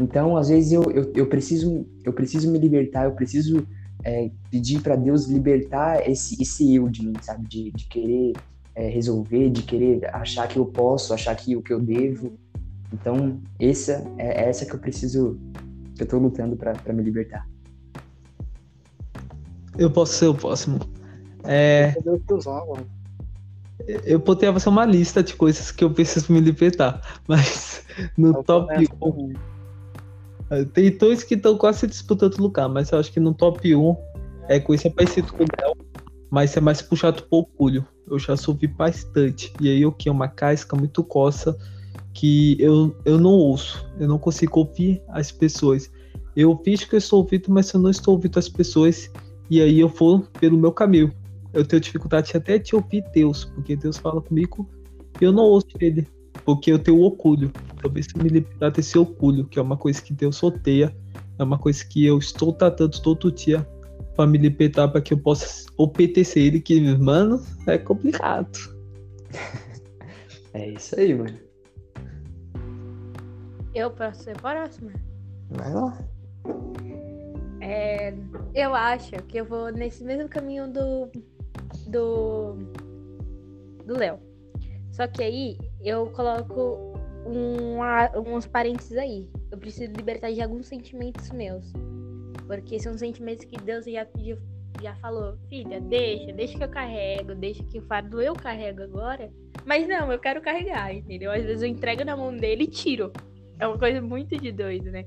[0.00, 3.66] Então às vezes eu, eu, eu preciso eu preciso me libertar, eu preciso
[4.04, 7.46] é, pedir para Deus libertar esse, esse eu de mim, sabe?
[7.48, 8.32] De, de querer
[8.76, 12.38] é, resolver, de querer achar que eu posso, achar que o que eu devo.
[12.92, 15.40] Então, essa é essa que eu preciso,
[15.94, 17.48] que eu tô lutando para me libertar.
[19.76, 20.78] Eu posso ser o próximo.
[21.42, 21.94] É...
[22.04, 22.20] Eu
[24.24, 27.84] botei fazer uma lista de coisas que eu preciso me libertar, mas
[28.16, 29.32] no eu top 1.
[30.50, 33.96] É, tem dois que estão quase disputando lugar, mas eu acho que no top 1
[34.48, 35.74] é coisa parecida com o Léo,
[36.30, 37.86] mas é mais puxado pro orgulho.
[38.08, 39.52] Eu já sofri bastante.
[39.60, 41.56] E aí eu que é uma casca muito coça
[42.14, 43.86] que eu, eu não ouço.
[43.98, 45.90] Eu não consigo ouvir as pessoas.
[46.36, 49.10] Eu fiz que eu estou ouvindo, mas eu não estou ouvindo as pessoas.
[49.50, 51.12] E aí eu vou pelo meu caminho.
[51.56, 54.68] Eu tenho dificuldade até de ouvir Deus, porque Deus fala comigo
[55.18, 56.06] e eu não ouço ele,
[56.44, 57.50] porque eu tenho orgulho.
[57.80, 60.94] Talvez se me libertar desse orgulho, que é uma coisa que Deus odeia,
[61.38, 63.66] é uma coisa que eu estou tratando todo dia
[64.14, 68.58] para me libertar para que eu possa obedecer ele, que, mano, é complicado.
[70.52, 71.38] é isso aí, mano.
[73.74, 74.92] Eu posso ser próxima?
[75.52, 75.98] Vai lá.
[77.62, 78.14] É,
[78.54, 81.10] eu acho que eu vou nesse mesmo caminho do
[81.84, 82.56] do
[83.84, 84.18] do Léo.
[84.90, 86.94] Só que aí eu coloco
[87.26, 87.78] um,
[88.34, 89.28] uns parênteses aí.
[89.50, 91.72] Eu preciso libertar de alguns sentimentos meus.
[92.46, 94.38] Porque são sentimentos que Deus já pediu,
[94.80, 99.30] já falou, filha, deixa, deixa que eu carrego, deixa que o fardo eu carrego agora.
[99.64, 101.32] Mas não, eu quero carregar, entendeu?
[101.32, 103.12] Às vezes eu entrego na mão dele e tiro.
[103.58, 105.06] É uma coisa muito de doido, né?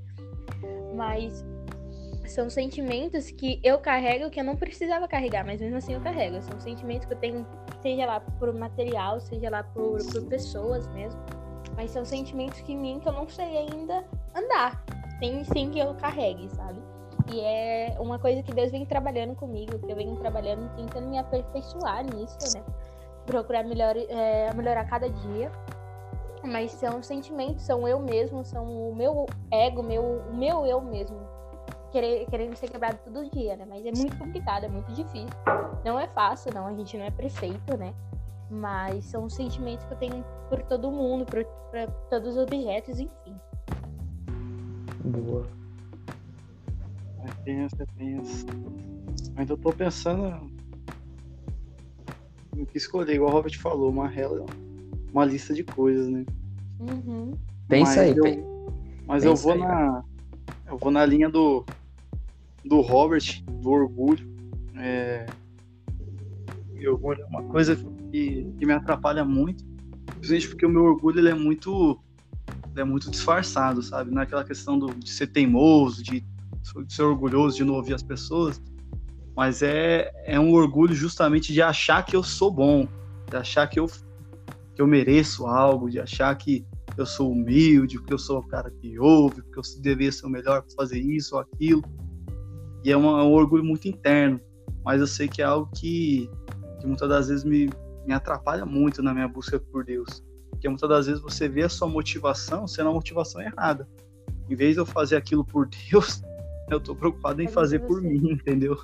[0.96, 1.46] Mas
[2.30, 6.42] são sentimentos que eu carrego que eu não precisava carregar, mas mesmo assim eu carrego.
[6.42, 7.46] São sentimentos que eu tenho,
[7.82, 11.20] seja lá por material, seja lá por, por pessoas mesmo.
[11.76, 14.84] Mas são sentimentos que mim que eu não sei ainda andar.
[15.20, 16.80] Sem, sem que eu carregue, sabe?
[17.32, 21.18] E é uma coisa que Deus vem trabalhando comigo, que eu venho trabalhando, tentando me
[21.18, 22.64] aperfeiçoar nisso, né?
[23.26, 25.52] Procurar melhor, é, melhorar cada dia.
[26.44, 31.39] Mas são sentimentos, são eu mesmo, são o meu ego, meu, o meu eu mesmo.
[31.92, 33.66] Querer, querendo ser quebrado todo dia, né?
[33.68, 35.30] Mas é muito complicado, é muito difícil.
[35.84, 36.68] Não é fácil, não.
[36.68, 37.94] A gente não é perfeito, né?
[38.50, 43.36] Mas são sentimentos que eu tenho por todo mundo, por, por todos os objetos, enfim.
[45.06, 45.48] Boa.
[47.24, 48.46] É tenso, é tenso.
[49.36, 50.52] Ainda tô pensando
[52.56, 54.12] em que escolher, igual o Robert falou, uma,
[55.14, 56.26] uma lista de coisas, né?
[56.80, 57.34] Uhum.
[57.68, 58.74] Pensa mas aí, eu,
[59.06, 60.04] Mas eu vou aí, na.
[60.68, 61.66] Eu vou na linha do.
[62.66, 64.28] Do Robert, do orgulho.
[64.76, 65.26] É,
[66.76, 67.76] e orgulho é uma coisa
[68.12, 69.64] que, que me atrapalha muito.
[70.06, 72.00] Principalmente porque o meu orgulho ele é muito.
[72.72, 74.12] Ele é muito disfarçado, sabe?
[74.12, 76.24] Não é questão do, de ser teimoso, de
[76.86, 78.62] de ser orgulhoso de não ouvir as pessoas,
[79.36, 82.88] mas é, é um orgulho justamente de achar que eu sou bom,
[83.30, 83.88] de achar que eu,
[84.76, 86.66] que eu mereço algo, de achar que
[86.98, 90.30] eu sou humilde, que eu sou o cara que ouve, que eu devia ser o
[90.30, 91.82] melhor para fazer isso ou aquilo.
[92.84, 94.40] E é, uma, é um orgulho muito interno,
[94.84, 96.30] mas eu sei que é algo que,
[96.80, 97.70] que muitas das vezes me,
[98.06, 100.24] me atrapalha muito na minha busca por Deus.
[100.50, 103.88] Porque muitas das vezes você vê a sua motivação sendo a motivação errada.
[104.50, 106.22] Em vez de eu fazer aquilo por Deus,
[106.70, 108.78] eu tô preocupado em fazer por mim, entendeu?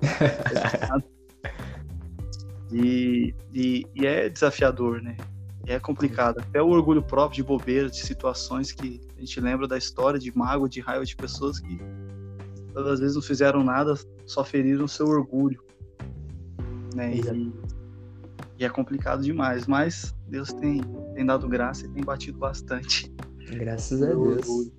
[2.72, 5.16] e, e, e, é desafiador, né?
[5.66, 6.40] É complicado.
[6.40, 10.36] Até o orgulho próprio de bobeira, de situações que a gente lembra da história de
[10.36, 11.78] mágoa, de raiva de pessoas que
[12.70, 13.94] todas as vezes não fizeram nada,
[14.26, 15.62] só feriram o seu orgulho.
[16.94, 17.16] Né?
[17.16, 17.52] E,
[18.58, 20.80] e, é complicado demais, mas Deus tem,
[21.14, 23.12] tem dado graça e tem batido bastante.
[23.52, 24.48] Graças a Deus.
[24.48, 24.72] Orgulho.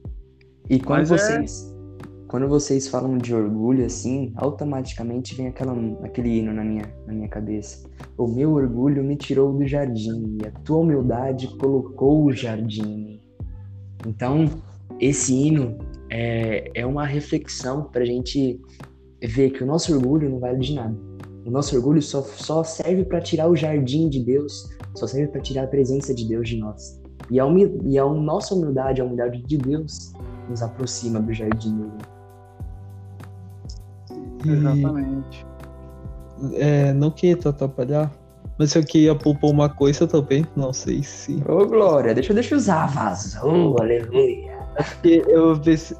[0.69, 1.75] E quando mas é vocês.
[1.77, 1.82] É
[2.32, 7.27] quando vocês falam de orgulho assim, automaticamente vem aquela, aquele hino na minha, na minha
[7.27, 7.86] cabeça.
[8.17, 13.19] O meu orgulho me tirou do jardim e a tua humildade colocou o jardim.
[14.08, 14.45] Então,
[14.97, 15.77] esse hino
[16.12, 18.60] é, é uma reflexão para a gente
[19.24, 20.93] ver que o nosso orgulho não vale de nada.
[21.45, 25.41] O nosso orgulho só, só serve para tirar o jardim de Deus, só serve para
[25.41, 27.02] tirar a presença de Deus de nós.
[27.32, 27.45] E a,
[27.86, 30.12] e a nossa humildade, a humildade de Deus,
[30.50, 31.89] nos aproxima do jardim.
[34.45, 35.45] Exatamente.
[36.54, 38.12] É, não queria te atrapalhar,
[38.60, 41.41] mas eu queria propor uma coisa também, não sei se.
[41.47, 44.50] Ô, Glória, deixa, deixa eu usar, vazou, aleluia.
[44.75, 45.53] É porque eu,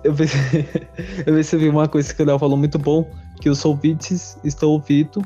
[0.04, 0.14] eu,
[1.26, 5.22] eu percebi uma coisa que o Léo falou muito bom, que os ouvintes estão ouvindo.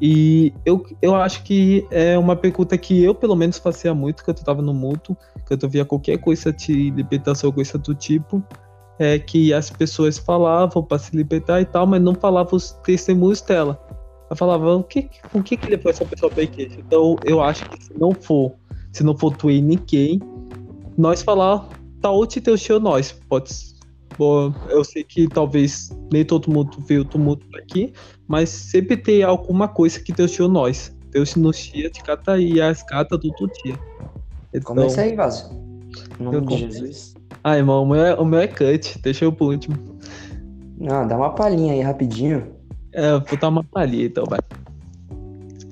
[0.00, 4.38] E eu, eu acho que é uma pergunta que eu, pelo menos, fazia muito, quando
[4.38, 8.42] eu tava no mundo, quando eu via qualquer coisa de libertação, coisa do tipo
[8.98, 13.40] é, que as pessoas falavam para se libertar e tal, mas não falavam os testemunhos
[13.40, 13.80] dela.
[14.30, 16.80] Eu falava, o que, o que que foi essa pessoa PlayStation?
[16.80, 18.52] Então eu acho que se não for,
[18.92, 20.20] se não for tu e ninguém,
[20.96, 21.68] nós falar,
[22.02, 23.72] tá ou te teu show nós, pode
[24.18, 27.92] Bom, eu sei que talvez nem todo mundo vê o tumulto aqui,
[28.28, 30.94] mas sempre tem alguma coisa que Deus tirou nós.
[31.10, 33.78] Deus nos tia de cata e as cartas do tu tia.
[34.52, 35.50] Então, Começa aí, Vaso.
[36.18, 37.14] Em nome de Jesus.
[37.44, 39.76] Ah, irmão, o meu, é, o meu é cut, deixa eu pro último.
[40.78, 42.54] Não, dá uma palhinha aí rapidinho.
[42.92, 44.40] É, vou dar uma palhinha então, vai.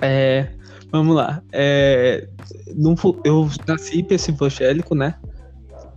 [0.02, 0.48] É,
[0.90, 1.42] vamos lá.
[1.52, 2.26] É,
[2.74, 5.14] não eu nasci em berço evangélico, né?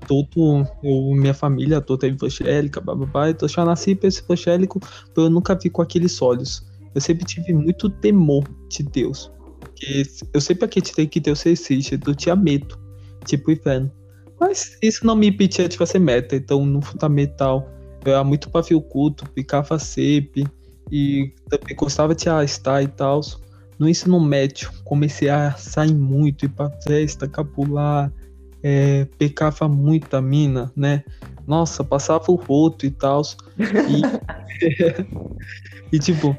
[0.05, 4.79] Todo, eu, minha família toda é evangélica, bababá, então eu já nasci evangélico,
[5.15, 6.65] eu nunca vi com aqueles olhos.
[6.93, 9.31] Eu sempre tive muito temor de Deus.
[9.59, 12.77] Porque eu sempre acreditei que Deus existe, eu tinha medo,
[13.25, 13.91] tipo inferno.
[14.39, 17.67] Mas isso não me impedia de fazer meta, então no fundamental
[18.05, 20.45] eu era muito pavio culto, picava cepe,
[20.91, 23.21] e também gostava de arrastar e tal.
[23.79, 28.11] No ensino médio, comecei a sair muito, ir pra festa, capular,
[28.63, 31.03] é, pecava muita mina, né?
[31.45, 33.21] Nossa, passava o roto e tal.
[33.59, 34.01] E,
[35.91, 36.35] e tipo,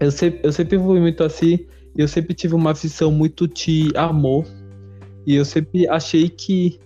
[0.00, 1.64] eu sempre, eu sempre fui muito assim,
[1.96, 4.44] eu sempre tive uma visão muito de amor,
[5.24, 6.80] e eu sempre achei que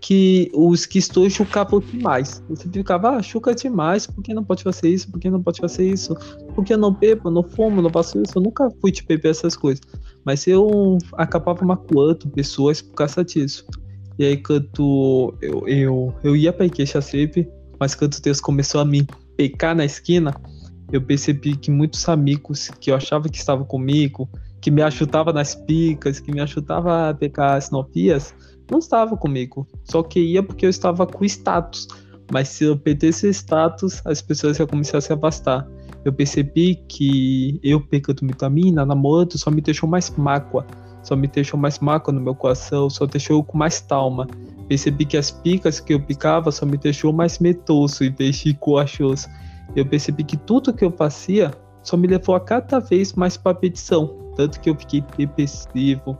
[0.00, 2.42] que os que estou chucavam demais.
[2.48, 5.10] Eu sempre ficava, ah, chuca demais, por que não pode fazer isso?
[5.10, 6.16] Por que não pode fazer isso?
[6.54, 8.38] Porque eu não bebo, não fumo, não faço isso.
[8.38, 9.82] Eu nunca fui de beber essas coisas.
[10.24, 13.66] Mas eu acabava macuando pessoas por causa disso.
[14.20, 18.84] E aí, quando eu, eu, eu ia pra igreja sempre, mas quando Deus começou a
[18.84, 20.38] me pecar na esquina,
[20.92, 24.28] eu percebi que muitos amigos que eu achava que estavam comigo,
[24.60, 28.34] que me ajudavam nas picas, que me ajudavam a pecar as novias,
[28.70, 29.66] não estavam comigo.
[29.84, 31.88] Só que ia porque eu estava com status.
[32.30, 35.66] Mas se eu perdesse status, as pessoas iam começar a se afastar.
[36.04, 40.66] Eu percebi que eu pegando vitamina, namorando, só me deixou mais mágoa.
[41.02, 44.26] Só me deixou mais mágoa no meu coração, só deixou com mais talma.
[44.68, 48.54] Percebi que as picas que eu picava só me deixou mais metoso em vez de
[48.54, 49.28] corajoso.
[49.74, 53.54] Eu percebi que tudo que eu fazia só me levou a cada vez mais para
[53.54, 54.14] petição.
[54.36, 56.16] Tanto que eu fiquei depressivo,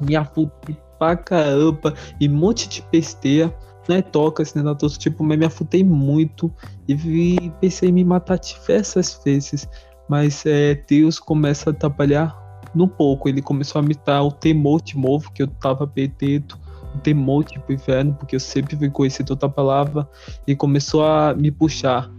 [0.00, 3.54] me afudei pra caramba e um monte de besteira.
[3.88, 6.50] Não é toca, assim, né, todo tipo, mas me afudei muito
[6.88, 9.68] e vi- pensei em me matar diversas vezes.
[10.08, 12.43] Mas é, Deus começa a trabalhar
[12.74, 13.28] no pouco.
[13.28, 16.58] Ele começou a me dar o temor de novo que eu tava perdendo,
[17.02, 20.08] temor tipo inferno, porque eu sempre fui conhecido outra palavra,
[20.46, 22.10] e começou a me puxar.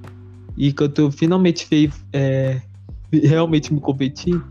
[0.58, 2.62] E quando eu finalmente veio é,
[3.12, 4.42] realmente me competir,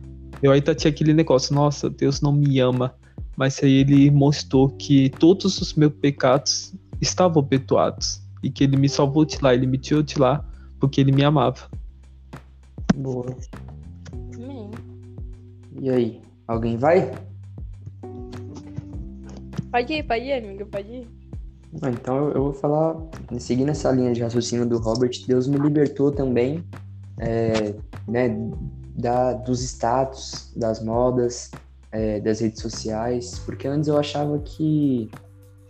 [0.42, 2.94] eu ainda tinha aquele negócio, nossa, Deus não me ama.
[3.36, 8.22] Mas aí ele mostrou que todos os meus pecados estavam perdoados.
[8.42, 10.44] E que ele me salvou de lá, ele me tirou de lá,
[10.78, 11.68] porque ele me amava.
[12.94, 13.34] Boa.
[15.80, 16.22] E aí?
[16.46, 17.10] Alguém vai?
[19.70, 21.08] Pode ir, pode ir, amigo, pode ir.
[21.82, 22.96] Ah, então eu, eu vou falar,
[23.38, 26.62] seguindo essa linha de raciocínio do Robert, Deus me libertou também,
[27.18, 27.74] é,
[28.06, 28.28] né,
[28.96, 31.50] da, dos status, das modas,
[31.90, 35.10] é, das redes sociais, porque antes eu achava que,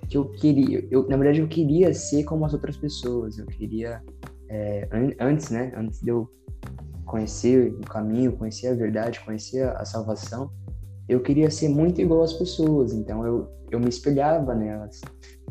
[0.08, 4.02] que eu queria, eu, na verdade eu queria ser como as outras pessoas, eu queria,
[4.50, 6.28] é, an- antes, né, antes de eu
[7.04, 10.50] conhecer o caminho, conhecer a verdade, conhecer a, salvação,
[11.08, 15.00] eu queria ser muito igual às pessoas, então eu, eu me espelhava nelas.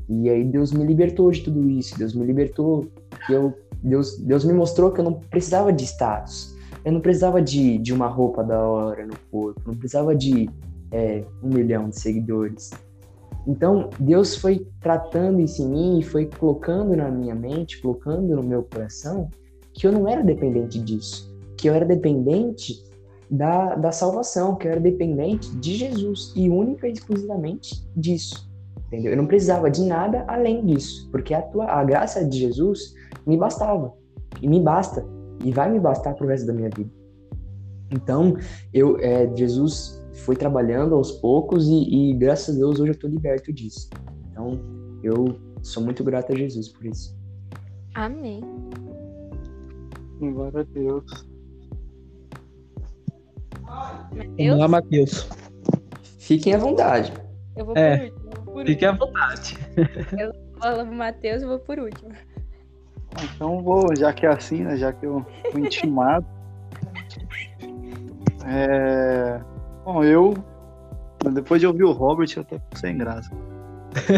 [0.10, 2.86] E aí Deus me libertou de tudo isso, Deus me libertou,
[3.30, 7.78] eu, Deus, Deus me mostrou que eu não precisava de status, eu não precisava de,
[7.78, 10.50] de uma roupa da hora no corpo, não precisava de
[10.92, 12.72] é, um milhão de seguidores.
[13.48, 18.44] Então Deus foi tratando isso em mim e foi colocando na minha mente, colocando no
[18.44, 19.30] meu coração
[19.74, 21.33] que eu não era dependente disso,
[21.64, 22.84] que eu era dependente
[23.32, 28.52] da, da salvação, que eu era dependente de Jesus e única e exclusivamente disso
[28.88, 29.14] entendeu?
[29.14, 32.94] Eu não precisava de nada além disso, porque a, tua, a graça de Jesus
[33.26, 33.92] me bastava,
[34.42, 35.04] e me basta,
[35.44, 36.92] e vai me bastar pro resto da minha vida.
[37.90, 38.36] Então,
[38.72, 43.10] eu, é, Jesus foi trabalhando aos poucos e, e, graças a Deus hoje eu estou
[43.10, 43.90] liberto disso.
[44.30, 44.60] Então,
[45.02, 47.18] eu sou muito grato a Jesus por isso.
[47.96, 48.42] Amém.
[50.20, 51.33] Glória a Deus.
[54.38, 55.30] Eu, Vamos lá, Matheus.
[56.20, 57.12] Fiquem à vontade.
[57.56, 57.98] eu vou É.
[57.98, 58.30] por último.
[58.36, 59.08] eu vou Por Fique à último.
[59.08, 59.58] vontade.
[60.60, 62.12] Fala pro Matheus, eu vou por último.
[63.36, 64.78] Então vou, já que é assim, né?
[64.78, 66.26] Já que eu fui intimado.
[68.46, 69.40] É...
[69.86, 70.34] Bom, eu.
[71.34, 73.32] Depois de ouvir o Robert, eu até fico sem graça.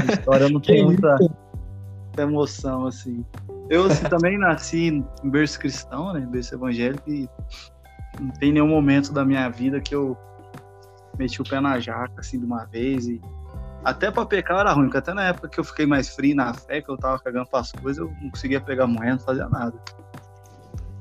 [0.09, 3.23] A história não tem muita, muita emoção, assim.
[3.69, 6.21] Eu assim, também nasci em berço cristão, né?
[6.21, 7.29] Berço evangélico, e
[8.19, 10.17] não tem nenhum momento da minha vida que eu
[11.17, 13.08] meti o pé na jaca, assim, de uma vez.
[13.08, 13.21] E
[13.84, 16.54] até pra pecar era ruim, porque até na época que eu fiquei mais frio na
[16.54, 19.73] fé, que eu tava cagando pras coisas, eu não conseguia pegar moeda, não fazia nada.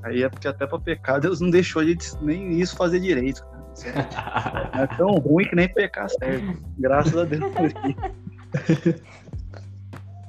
[0.02, 4.70] Aí é porque até pra pecar, Deus não deixou de nem isso fazer direito, cara.
[4.74, 6.58] É tão ruim que nem pecar serve.
[6.78, 9.02] Graças a Deus por isso.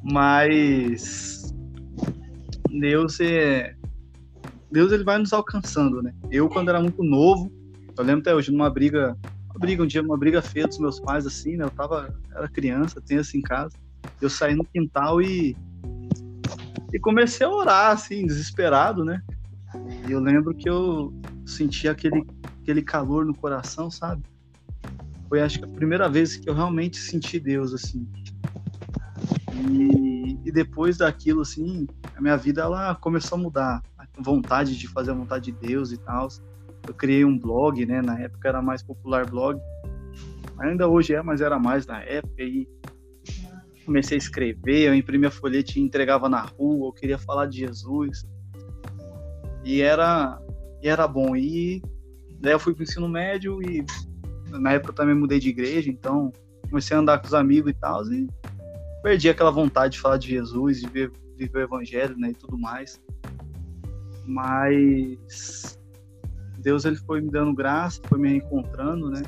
[0.01, 1.53] Mas
[2.69, 3.75] Deus é.
[4.75, 6.13] Deus ele vai nos alcançando, né?
[6.29, 7.49] Eu, quando era muito novo,
[7.97, 9.17] eu lembro até hoje, numa briga,
[9.49, 11.63] uma briga, um dia, uma briga feia dos meus pais, assim, né?
[11.63, 13.73] Eu tava, era criança, tinha assim em casa.
[14.19, 15.55] Eu saí no quintal e.
[16.91, 19.21] E comecei a orar, assim, desesperado, né?
[20.09, 21.13] E eu lembro que eu
[21.45, 22.27] senti aquele,
[22.61, 24.23] aquele calor no coração, sabe?
[25.29, 28.05] Foi acho que a primeira vez que eu realmente senti Deus, assim.
[30.43, 33.83] E, depois daquilo, assim, a minha vida ela começou a mudar.
[33.97, 36.27] A vontade de fazer a vontade de Deus e tal.
[36.87, 38.01] Eu criei um blog, né?
[38.01, 39.59] Na época era mais popular blog.
[40.59, 42.41] Ainda hoje é, mas era mais na época.
[42.41, 42.67] E
[43.85, 46.87] comecei a escrever, eu imprimia folhete e entregava na rua.
[46.87, 48.25] Eu queria falar de Jesus.
[49.63, 50.39] E era,
[50.81, 51.35] e era bom.
[51.35, 51.81] E
[52.39, 53.83] daí eu fui pro ensino médio e
[54.59, 56.31] na época eu também mudei de igreja, então
[56.69, 58.27] comecei a andar com os amigos e tal, e
[59.05, 61.11] perdi aquela vontade de falar de Jesus, de viver,
[61.53, 62.99] o evangelho, né, e tudo mais.
[64.25, 65.77] Mas
[66.57, 69.21] Deus ele foi me dando graça, foi me reencontrando, né?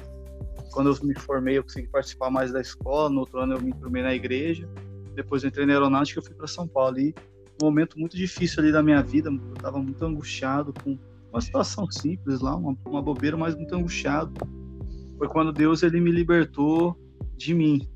[0.71, 3.07] Quando eu me formei, eu consegui participar mais da escola.
[3.11, 4.67] No outro ano, eu me formei na igreja.
[5.13, 6.99] Depois, eu entrei na aeronáutica, eu fui para São Paulo.
[6.99, 7.13] E
[7.61, 9.29] um momento muito difícil ali da minha vida.
[9.29, 10.97] Eu estava muito angustiado com
[11.31, 14.33] uma situação simples lá, uma, uma bobeira, mas muito angustiado.
[15.19, 16.97] Foi quando Deus ele me libertou
[17.37, 17.87] de mim,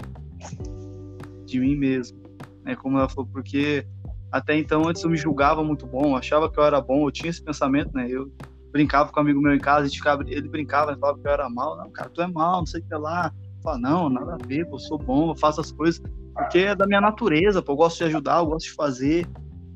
[1.51, 2.17] de mim mesmo.
[2.65, 3.85] É como ela falou, porque
[4.31, 7.29] até então antes eu me julgava muito bom, achava que eu era bom, eu tinha
[7.29, 8.07] esse pensamento, né?
[8.09, 8.31] Eu
[8.71, 11.49] brincava com um amigo meu em casa, ficava, ele brincava, e falava que eu era
[11.49, 11.77] mal.
[11.77, 13.31] Não, cara, tu é mal, não sei o que lá.
[13.57, 16.01] Eu falava, não, nada a ver, eu sou bom, eu faço as coisas
[16.33, 19.27] porque é da minha natureza, pô, eu gosto de ajudar, eu gosto de fazer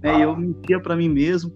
[0.06, 0.20] né?
[0.20, 1.52] E eu mentia para mim mesmo.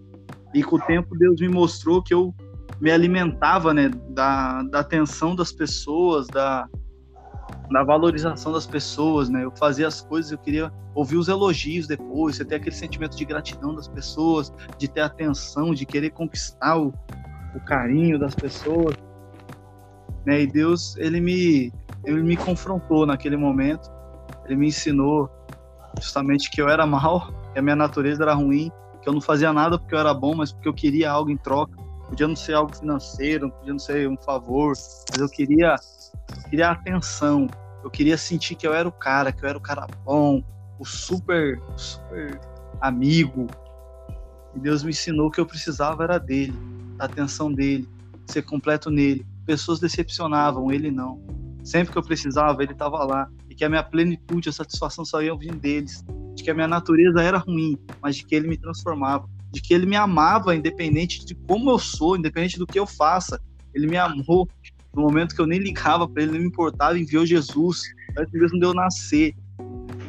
[0.52, 2.34] E com o tempo Deus me mostrou que eu
[2.80, 6.68] me alimentava, né, da, da atenção das pessoas, da,
[7.70, 9.44] da valorização das pessoas, né?
[9.44, 13.24] Eu fazia as coisas, eu queria ouvir os elogios depois, você ter aquele sentimento de
[13.24, 16.92] gratidão das pessoas, de ter atenção, de querer conquistar o,
[17.54, 18.94] o carinho das pessoas,
[20.26, 20.42] né?
[20.42, 21.72] E Deus, ele me
[22.04, 23.90] ele me confrontou naquele momento,
[24.46, 25.30] ele me ensinou
[26.00, 28.70] justamente que eu era mal, que a minha natureza era ruim,
[29.02, 31.36] que eu não fazia nada porque eu era bom, mas porque eu queria algo em
[31.36, 31.76] troca.
[32.08, 34.72] Podia não ser algo financeiro, podia não ser um favor,
[35.10, 35.76] mas eu queria,
[36.48, 37.48] queria atenção.
[37.82, 40.42] Eu queria sentir que eu era o cara, que eu era o cara bom,
[40.78, 42.38] o super, super
[42.80, 43.46] amigo.
[44.54, 46.54] E Deus me ensinou que eu precisava era dele,
[46.96, 47.88] da atenção dele,
[48.26, 49.26] ser completo nele.
[49.46, 51.20] Pessoas decepcionavam, ele não.
[51.62, 53.28] Sempre que eu precisava, ele estava lá.
[53.48, 56.68] E que a minha plenitude, a satisfação só ia vir deles de que a minha
[56.68, 61.24] natureza era ruim, mas de que ele me transformava, de que ele me amava independente
[61.24, 63.40] de como eu sou, independente do que eu faça.
[63.74, 64.48] Ele me amou
[64.94, 67.82] no momento que eu nem ligava para ele, nem me importava, enviou Jesus
[68.18, 69.34] antes mesmo de eu nascer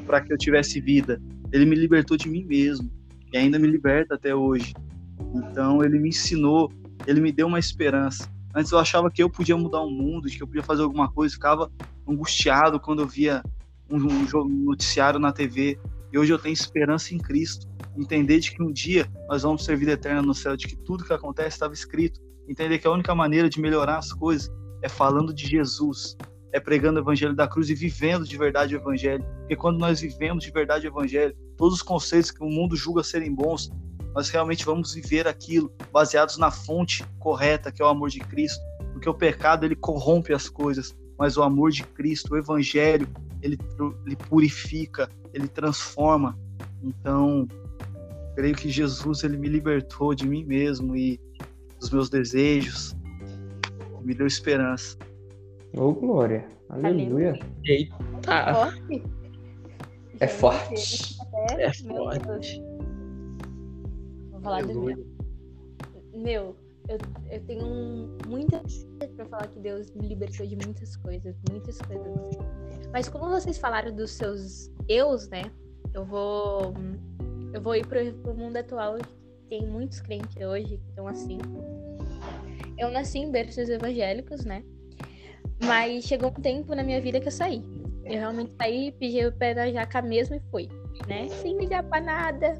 [0.05, 1.21] para que eu tivesse vida.
[1.51, 2.89] Ele me libertou de mim mesmo
[3.31, 4.73] e ainda me liberta até hoje.
[5.35, 6.71] Então ele me ensinou,
[7.05, 8.29] ele me deu uma esperança.
[8.53, 11.33] Antes eu achava que eu podia mudar o mundo, que eu podia fazer alguma coisa,
[11.33, 11.71] ficava
[12.07, 13.41] angustiado quando eu via
[13.89, 15.79] um, um noticiário na TV
[16.11, 17.69] e hoje eu tenho esperança em Cristo.
[17.97, 21.03] Entender de que um dia nós vamos ter vida eterna no céu, de que tudo
[21.05, 22.19] que acontece estava escrito.
[22.47, 26.17] Entender que a única maneira de melhorar as coisas é falando de Jesus,
[26.51, 29.23] é pregando o evangelho da cruz e vivendo de verdade o evangelho.
[29.39, 33.03] Porque quando nós vivemos de verdade o evangelho, todos os conceitos que o mundo julga
[33.03, 33.71] serem bons,
[34.13, 38.61] nós realmente vamos viver aquilo baseados na fonte correta, que é o amor de Cristo.
[38.91, 43.07] Porque o pecado ele corrompe as coisas, mas o amor de Cristo, o evangelho,
[43.41, 43.57] ele,
[44.05, 46.37] ele purifica, ele transforma.
[46.83, 47.47] Então,
[48.35, 51.19] creio que Jesus ele me libertou de mim mesmo e
[51.79, 52.95] dos meus desejos,
[54.03, 54.97] me deu esperança.
[55.75, 56.47] Ô, oh, glória.
[56.69, 57.37] Aleluia.
[57.65, 57.95] Eita.
[60.19, 61.17] É forte.
[61.57, 62.61] É forte.
[64.31, 65.05] Vou falar do meu.
[66.13, 66.55] Meu,
[66.87, 66.97] eu,
[67.29, 72.13] eu tenho muitas coisas pra falar que Deus me libertou de muitas coisas, muitas coisas.
[72.91, 75.43] Mas como vocês falaram dos seus eus, né?
[75.93, 76.73] Eu vou
[77.53, 78.97] eu vou ir pro, pro mundo atual.
[79.49, 81.37] Tem muitos crentes hoje que estão assim.
[82.81, 84.63] Eu nasci em berços evangélicos, né?
[85.63, 87.63] Mas chegou um tempo na minha vida que eu saí.
[88.03, 90.67] Eu realmente saí, pedi o pé da jaca mesmo e fui,
[91.07, 91.29] né?
[91.29, 92.59] Sem ligar pra nada.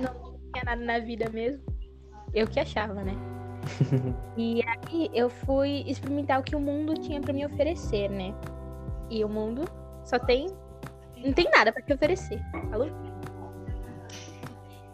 [0.00, 1.62] Não tinha nada na vida mesmo.
[2.32, 3.12] Eu que achava, né?
[4.34, 8.34] e aí eu fui experimentar o que o mundo tinha para me oferecer, né?
[9.10, 9.66] E o mundo
[10.06, 10.46] só tem.
[11.22, 12.40] Não tem nada para te oferecer.
[12.70, 12.88] Falou?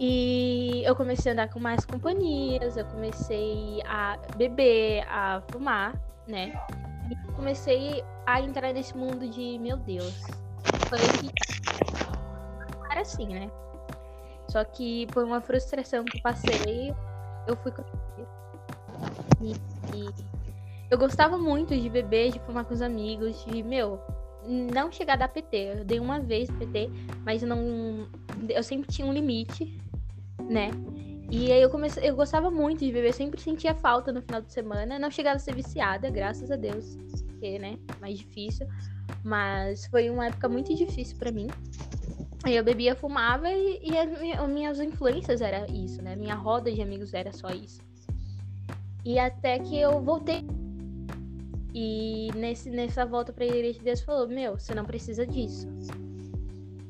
[0.02, 5.94] E eu comecei a andar com mais companhias, eu comecei a beber, a fumar,
[6.26, 6.58] né?
[7.10, 10.24] E comecei a entrar nesse mundo de, meu Deus,
[11.18, 11.30] que
[12.90, 13.50] era assim, né?
[14.48, 16.94] Só que por uma frustração que eu passei,
[17.46, 17.70] eu fui
[19.42, 19.52] e,
[19.94, 20.14] e
[20.90, 24.00] eu gostava muito de beber, de fumar com os amigos, de, meu,
[24.46, 25.56] não chegar da PT.
[25.56, 26.90] Eu dei uma vez PT,
[27.22, 28.08] mas não.
[28.48, 29.78] Eu sempre tinha um limite,
[30.48, 30.70] né?
[31.30, 34.52] E aí eu comecei, eu gostava muito de beber, sempre sentia falta no final de
[34.52, 34.98] semana.
[34.98, 36.96] Não chegava a ser viciada, graças a Deus,
[37.28, 38.66] porque, né, mais difícil.
[39.22, 41.46] Mas foi uma época muito difícil para mim.
[42.42, 46.16] Aí eu bebia, fumava e, e as minhas influências era isso, né?
[46.16, 47.80] Minha roda de amigos era só isso.
[49.04, 50.44] E até que eu voltei.
[51.72, 55.68] E nesse, nessa volta pra igreja, Deus falou: Meu, você não precisa disso.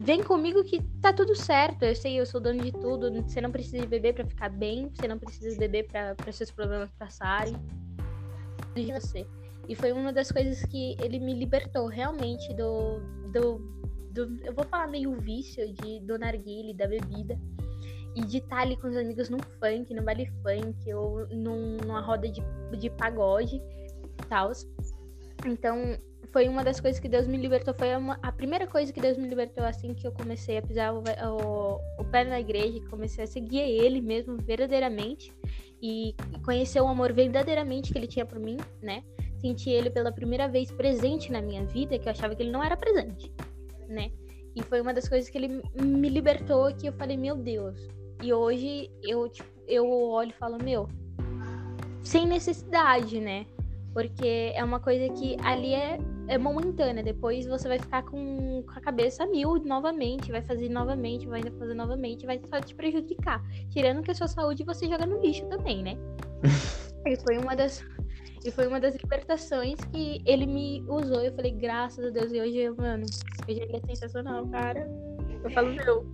[0.03, 1.85] Vem comigo que tá tudo certo.
[1.85, 3.13] Eu sei, eu sou dono de tudo.
[3.23, 4.91] Você não precisa beber para ficar bem.
[4.95, 7.55] Você não precisa beber para seus problemas passarem.
[8.75, 9.27] De você.
[9.69, 13.01] E foi uma das coisas que ele me libertou realmente do,
[13.33, 13.81] do
[14.11, 17.39] do, eu vou falar meio vício de do narguile, da bebida.
[18.17, 22.01] E de estar ali com os amigos num funk, no baile funk, ou num, numa
[22.01, 22.43] roda de,
[22.79, 23.63] de pagode
[24.29, 24.51] tal.
[25.47, 25.97] Então,
[26.33, 27.75] foi uma das coisas que Deus me libertou.
[27.75, 30.95] Foi uma, a primeira coisa que Deus me libertou assim que eu comecei a pisar
[30.95, 35.33] o, o, o pé na igreja, comecei a seguir Ele mesmo verdadeiramente
[35.83, 36.15] e,
[36.45, 39.03] conhecer o amor verdadeiramente que Ele tinha por mim, né?
[39.41, 42.63] Senti Ele pela primeira vez presente na minha vida, que eu achava que Ele não
[42.63, 43.33] era presente
[43.91, 44.11] né?
[44.55, 47.77] E foi uma das coisas que ele me libertou que eu falei, meu Deus.
[48.23, 50.89] E hoje eu, tipo, eu olho e falo, meu,
[52.03, 53.47] sem necessidade, né?
[53.93, 55.99] Porque é uma coisa que ali é,
[56.31, 57.03] é momentânea.
[57.03, 61.75] Depois você vai ficar com, com a cabeça mil novamente, vai fazer novamente, vai fazer
[61.75, 63.43] novamente, vai só te prejudicar.
[63.69, 65.99] Tirando que a sua saúde você joga no lixo também, né?
[67.05, 67.85] e foi uma das
[68.45, 71.21] e foi uma das libertações que ele me usou.
[71.21, 72.33] Eu falei, graças a Deus.
[72.33, 73.05] E hoje, mano,
[73.47, 74.89] hoje ele é sensacional, cara.
[75.43, 76.07] Eu falo, meu.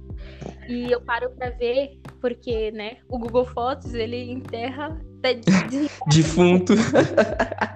[0.69, 5.35] E eu paro pra ver, porque, né, o Google Fotos, ele enterra até
[6.11, 6.73] defunto.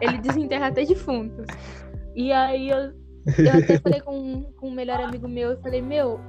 [0.01, 1.45] ele desenterra até defunto.
[2.15, 2.93] E aí eu,
[3.39, 6.21] eu até falei com, com um melhor amigo meu, eu falei, meu,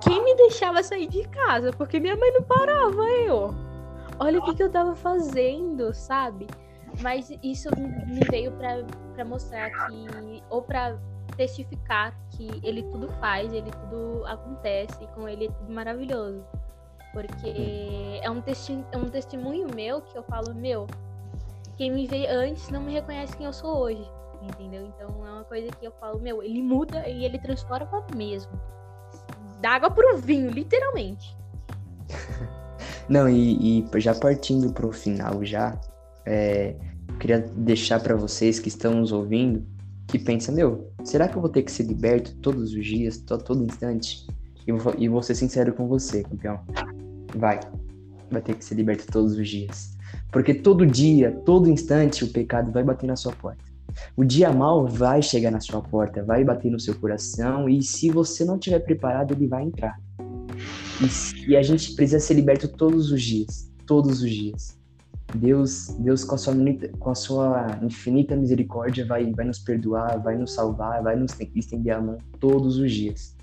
[0.00, 1.70] quem me deixava sair de casa?
[1.72, 3.54] Porque minha mãe não parava, eu.
[4.18, 6.46] Olha o que, que eu tava fazendo, sabe?
[7.00, 10.98] Mas isso me veio para mostrar que, ou para
[11.36, 16.44] testificar que ele tudo faz, ele tudo acontece, e com ele é tudo maravilhoso.
[17.12, 20.86] Porque é um, testi é um testemunho meu que eu falo, meu,
[21.76, 24.06] quem me vê antes não me reconhece quem eu sou hoje.
[24.54, 24.86] Entendeu?
[24.86, 28.52] Então é uma coisa que eu falo, meu, ele muda e ele transforma mesmo.
[29.60, 31.36] Da água pro vinho, literalmente.
[33.08, 35.78] Não, e, e já partindo pro final já,
[36.24, 36.76] é,
[37.18, 39.66] queria deixar para vocês que estão nos ouvindo
[40.10, 43.44] que pensa, meu, será que eu vou ter que ser liberto todos os dias, todo,
[43.44, 44.26] todo instante?
[44.66, 46.60] E vou, e vou ser sincero com você, campeão.
[47.36, 47.60] Vai.
[48.30, 49.96] Vai ter que ser liberto todos os dias.
[50.32, 53.69] Porque todo dia, todo instante, o pecado vai bater na sua porta.
[54.16, 58.10] O dia mal vai chegar na sua porta, vai bater no seu coração, e se
[58.10, 59.98] você não estiver preparado, ele vai entrar.
[61.00, 63.70] E, e a gente precisa ser liberto todos os dias.
[63.86, 64.78] Todos os dias.
[65.34, 66.54] Deus, Deus com a sua,
[66.98, 71.94] com a sua infinita misericórdia vai, vai nos perdoar, vai nos salvar, vai nos estender
[71.94, 73.36] a mão todos os dias.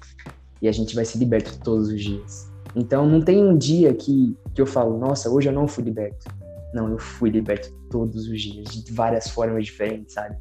[0.61, 2.51] E a gente vai ser liberto todos os dias.
[2.75, 6.25] Então não tem um dia que, que eu falo, nossa, hoje eu não fui liberto.
[6.73, 10.35] Não, eu fui liberto todos os dias, de várias formas diferentes, sabe?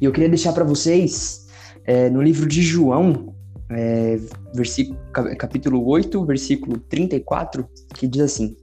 [0.00, 1.46] E eu queria deixar para vocês,
[1.84, 3.34] é, no livro de João,
[3.70, 4.18] é,
[4.54, 4.98] versículo,
[5.38, 8.56] capítulo 8, versículo 34, que diz assim: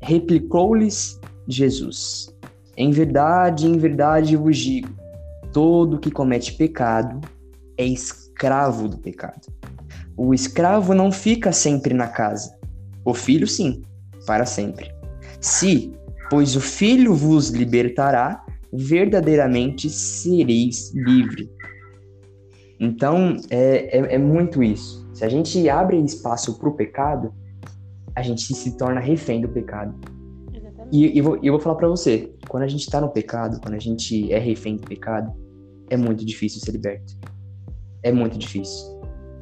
[0.00, 2.34] Replicou-lhes Jesus:
[2.76, 4.88] Em verdade, em verdade vos digo:
[5.52, 7.20] todo que comete pecado
[7.76, 9.52] é escravo do pecado.
[10.16, 12.56] O escravo não fica sempre na casa,
[13.04, 13.82] o filho sim,
[14.26, 14.94] para sempre.
[15.44, 15.92] Se,
[16.30, 18.42] pois o filho vos libertará,
[18.72, 21.50] verdadeiramente sereis livre.
[22.80, 25.06] Então, é, é, é muito isso.
[25.12, 27.30] Se a gente abre espaço para o pecado,
[28.16, 29.94] a gente se torna refém do pecado.
[30.90, 33.74] E eu vou, eu vou falar para você, quando a gente tá no pecado, quando
[33.74, 35.30] a gente é refém do pecado,
[35.90, 37.12] é muito difícil ser liberto.
[38.02, 38.93] É muito difícil.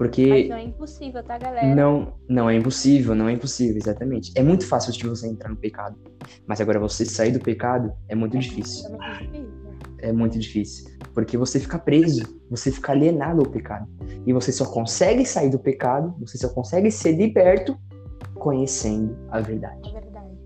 [0.02, 1.72] Porque Mas não é impossível, tá, galera?
[1.76, 4.32] não, não é impossível, não é impossível, exatamente.
[4.34, 5.96] É muito fácil de você entrar no pecado.
[6.44, 8.88] Mas agora você sair do pecado é muito difícil.
[8.88, 9.44] É muito difícil.
[9.62, 9.78] né?
[9.98, 10.90] É muito difícil.
[11.14, 13.88] Porque você fica preso, você fica alienado ao pecado.
[14.26, 17.78] E você só consegue sair do pecado, você só consegue ser liberto
[18.34, 19.88] conhecendo a verdade.
[19.88, 20.36] É verdade.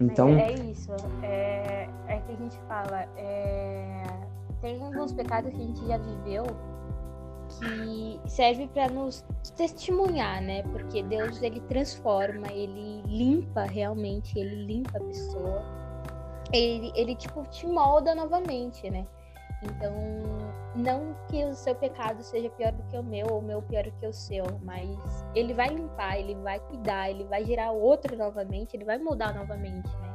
[0.00, 0.90] Então, Mas é isso.
[1.22, 3.02] É, é que a gente fala.
[3.16, 4.02] é,
[4.60, 6.44] tem alguns pecados que a gente já viveu
[7.58, 9.24] que serve para nos
[9.56, 10.62] testemunhar, né?
[10.64, 15.64] Porque Deus ele transforma, ele limpa realmente, ele limpa a pessoa.
[16.52, 19.06] Ele, ele tipo te molda novamente, né?
[19.62, 19.92] Então,
[20.74, 23.84] não que o seu pecado seja pior do que o meu ou o meu pior
[23.84, 24.88] do que o seu, mas
[25.34, 29.88] ele vai limpar, ele vai cuidar, ele vai gerar outro novamente, ele vai mudar novamente,
[29.88, 30.14] né?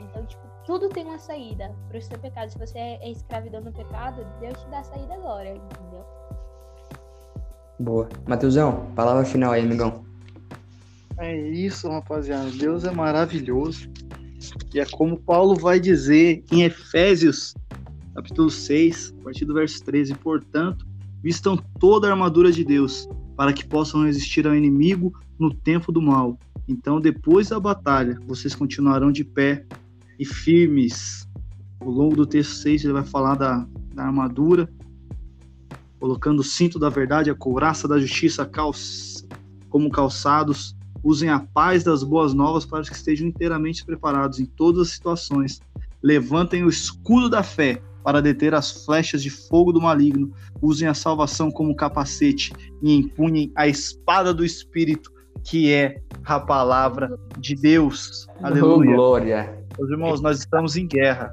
[0.00, 2.50] Então, tipo, tudo tem uma saída pro seu pecado.
[2.50, 6.04] Se você é escravidão no pecado, Deus te dá a saída agora, entendeu?
[7.78, 8.08] Boa.
[8.26, 10.04] Mateusão, palavra final aí, amigão.
[11.18, 12.50] É isso, rapaziada.
[12.50, 13.88] Deus é maravilhoso.
[14.74, 17.54] E é como Paulo vai dizer em Efésios,
[18.14, 20.14] capítulo 6, a partir do verso 13.
[20.14, 20.86] Portanto,
[21.22, 26.02] vistam toda a armadura de Deus, para que possam resistir ao inimigo no tempo do
[26.02, 26.38] mal.
[26.66, 29.64] Então, depois da batalha, vocês continuarão de pé
[30.18, 31.28] e firmes.
[31.80, 34.68] Ao longo do texto 6, ele vai falar da, da armadura,
[36.02, 39.24] colocando o cinto da verdade, a couraça da justiça calç-
[39.70, 40.74] como calçados.
[41.00, 45.60] Usem a paz das boas novas para que estejam inteiramente preparados em todas as situações.
[46.02, 50.32] Levantem o escudo da fé para deter as flechas de fogo do maligno.
[50.60, 55.08] Usem a salvação como capacete e empunhem a espada do Espírito,
[55.44, 58.26] que é a palavra de Deus.
[58.40, 58.96] Oh, Aleluia.
[58.96, 59.64] glória.
[59.78, 61.32] Meus irmãos, nós estamos em guerra.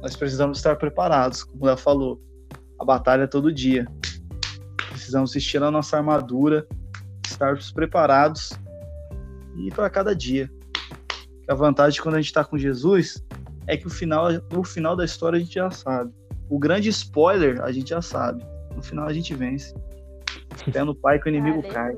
[0.00, 2.20] Nós precisamos estar preparados, como Léo falou.
[2.82, 3.86] A batalha é todo dia.
[4.90, 6.66] Precisamos vestir a nossa armadura,
[7.24, 8.50] estarmos preparados
[9.56, 10.50] e ir para cada dia.
[11.48, 13.24] A vantagem quando a gente está com Jesus
[13.68, 16.12] é que o final, o final da história a gente já sabe.
[16.50, 18.44] O grande spoiler a gente já sabe.
[18.74, 19.72] No final a gente vence.
[20.72, 21.96] Pé no pai que o inimigo cai.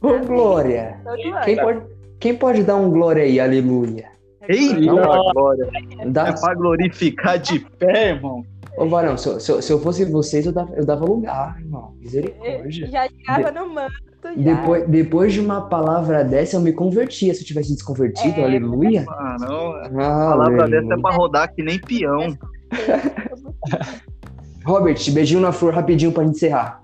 [0.00, 0.96] Ô, glória.
[1.44, 1.82] Quem pode,
[2.20, 3.40] quem pode dar um glória aí?
[3.40, 4.14] Aleluia.
[4.48, 5.32] Eita, Não.
[5.32, 5.68] glória!
[6.06, 8.44] Dá, É para glorificar de pé, irmão.
[8.76, 11.94] Ô, Varão, se, eu- se se eu fosse vocês, eu dava, eu dava lugar, irmão.
[12.00, 12.86] Misericórdia.
[12.90, 13.92] Já tirava no manto,
[14.24, 14.32] já.
[14.36, 17.32] Depois, depois de uma palavra dessa, eu me convertia.
[17.34, 18.44] Se eu tivesse desconvertido, É.
[18.44, 19.04] aleluia.
[19.08, 19.72] Ah, não.
[19.72, 21.02] A Ah, palavra dessa é aleluia.
[21.02, 22.36] pra rodar que nem peão.
[24.66, 26.82] Robert, beijinho na flor rapidinho pra gente encerrar.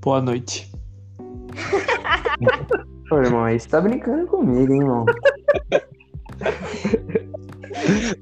[0.00, 0.70] Boa noite.
[3.12, 5.04] Ô, irmão, aí você tá brincando comigo, hein, irmão.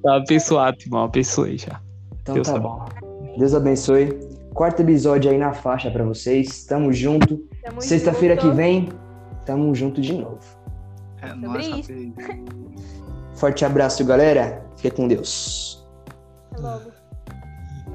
[0.03, 1.05] Tá abençoado, irmão.
[1.05, 1.80] Abençoei já.
[2.29, 2.85] Então Deus tá tá bom.
[3.39, 4.18] Deus abençoe.
[4.53, 6.64] Quarto episódio aí na faixa pra vocês.
[6.64, 7.43] Tamo junto.
[7.79, 8.91] Sexta-feira que vem,
[9.47, 10.39] tamo junto de novo.
[11.22, 11.87] É, Sobre nóis.
[13.35, 14.62] Forte abraço, galera.
[14.76, 15.87] Fique com Deus.
[16.53, 16.91] Até logo.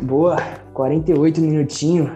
[0.01, 0.37] Boa,
[0.73, 2.09] 48 minutinhos.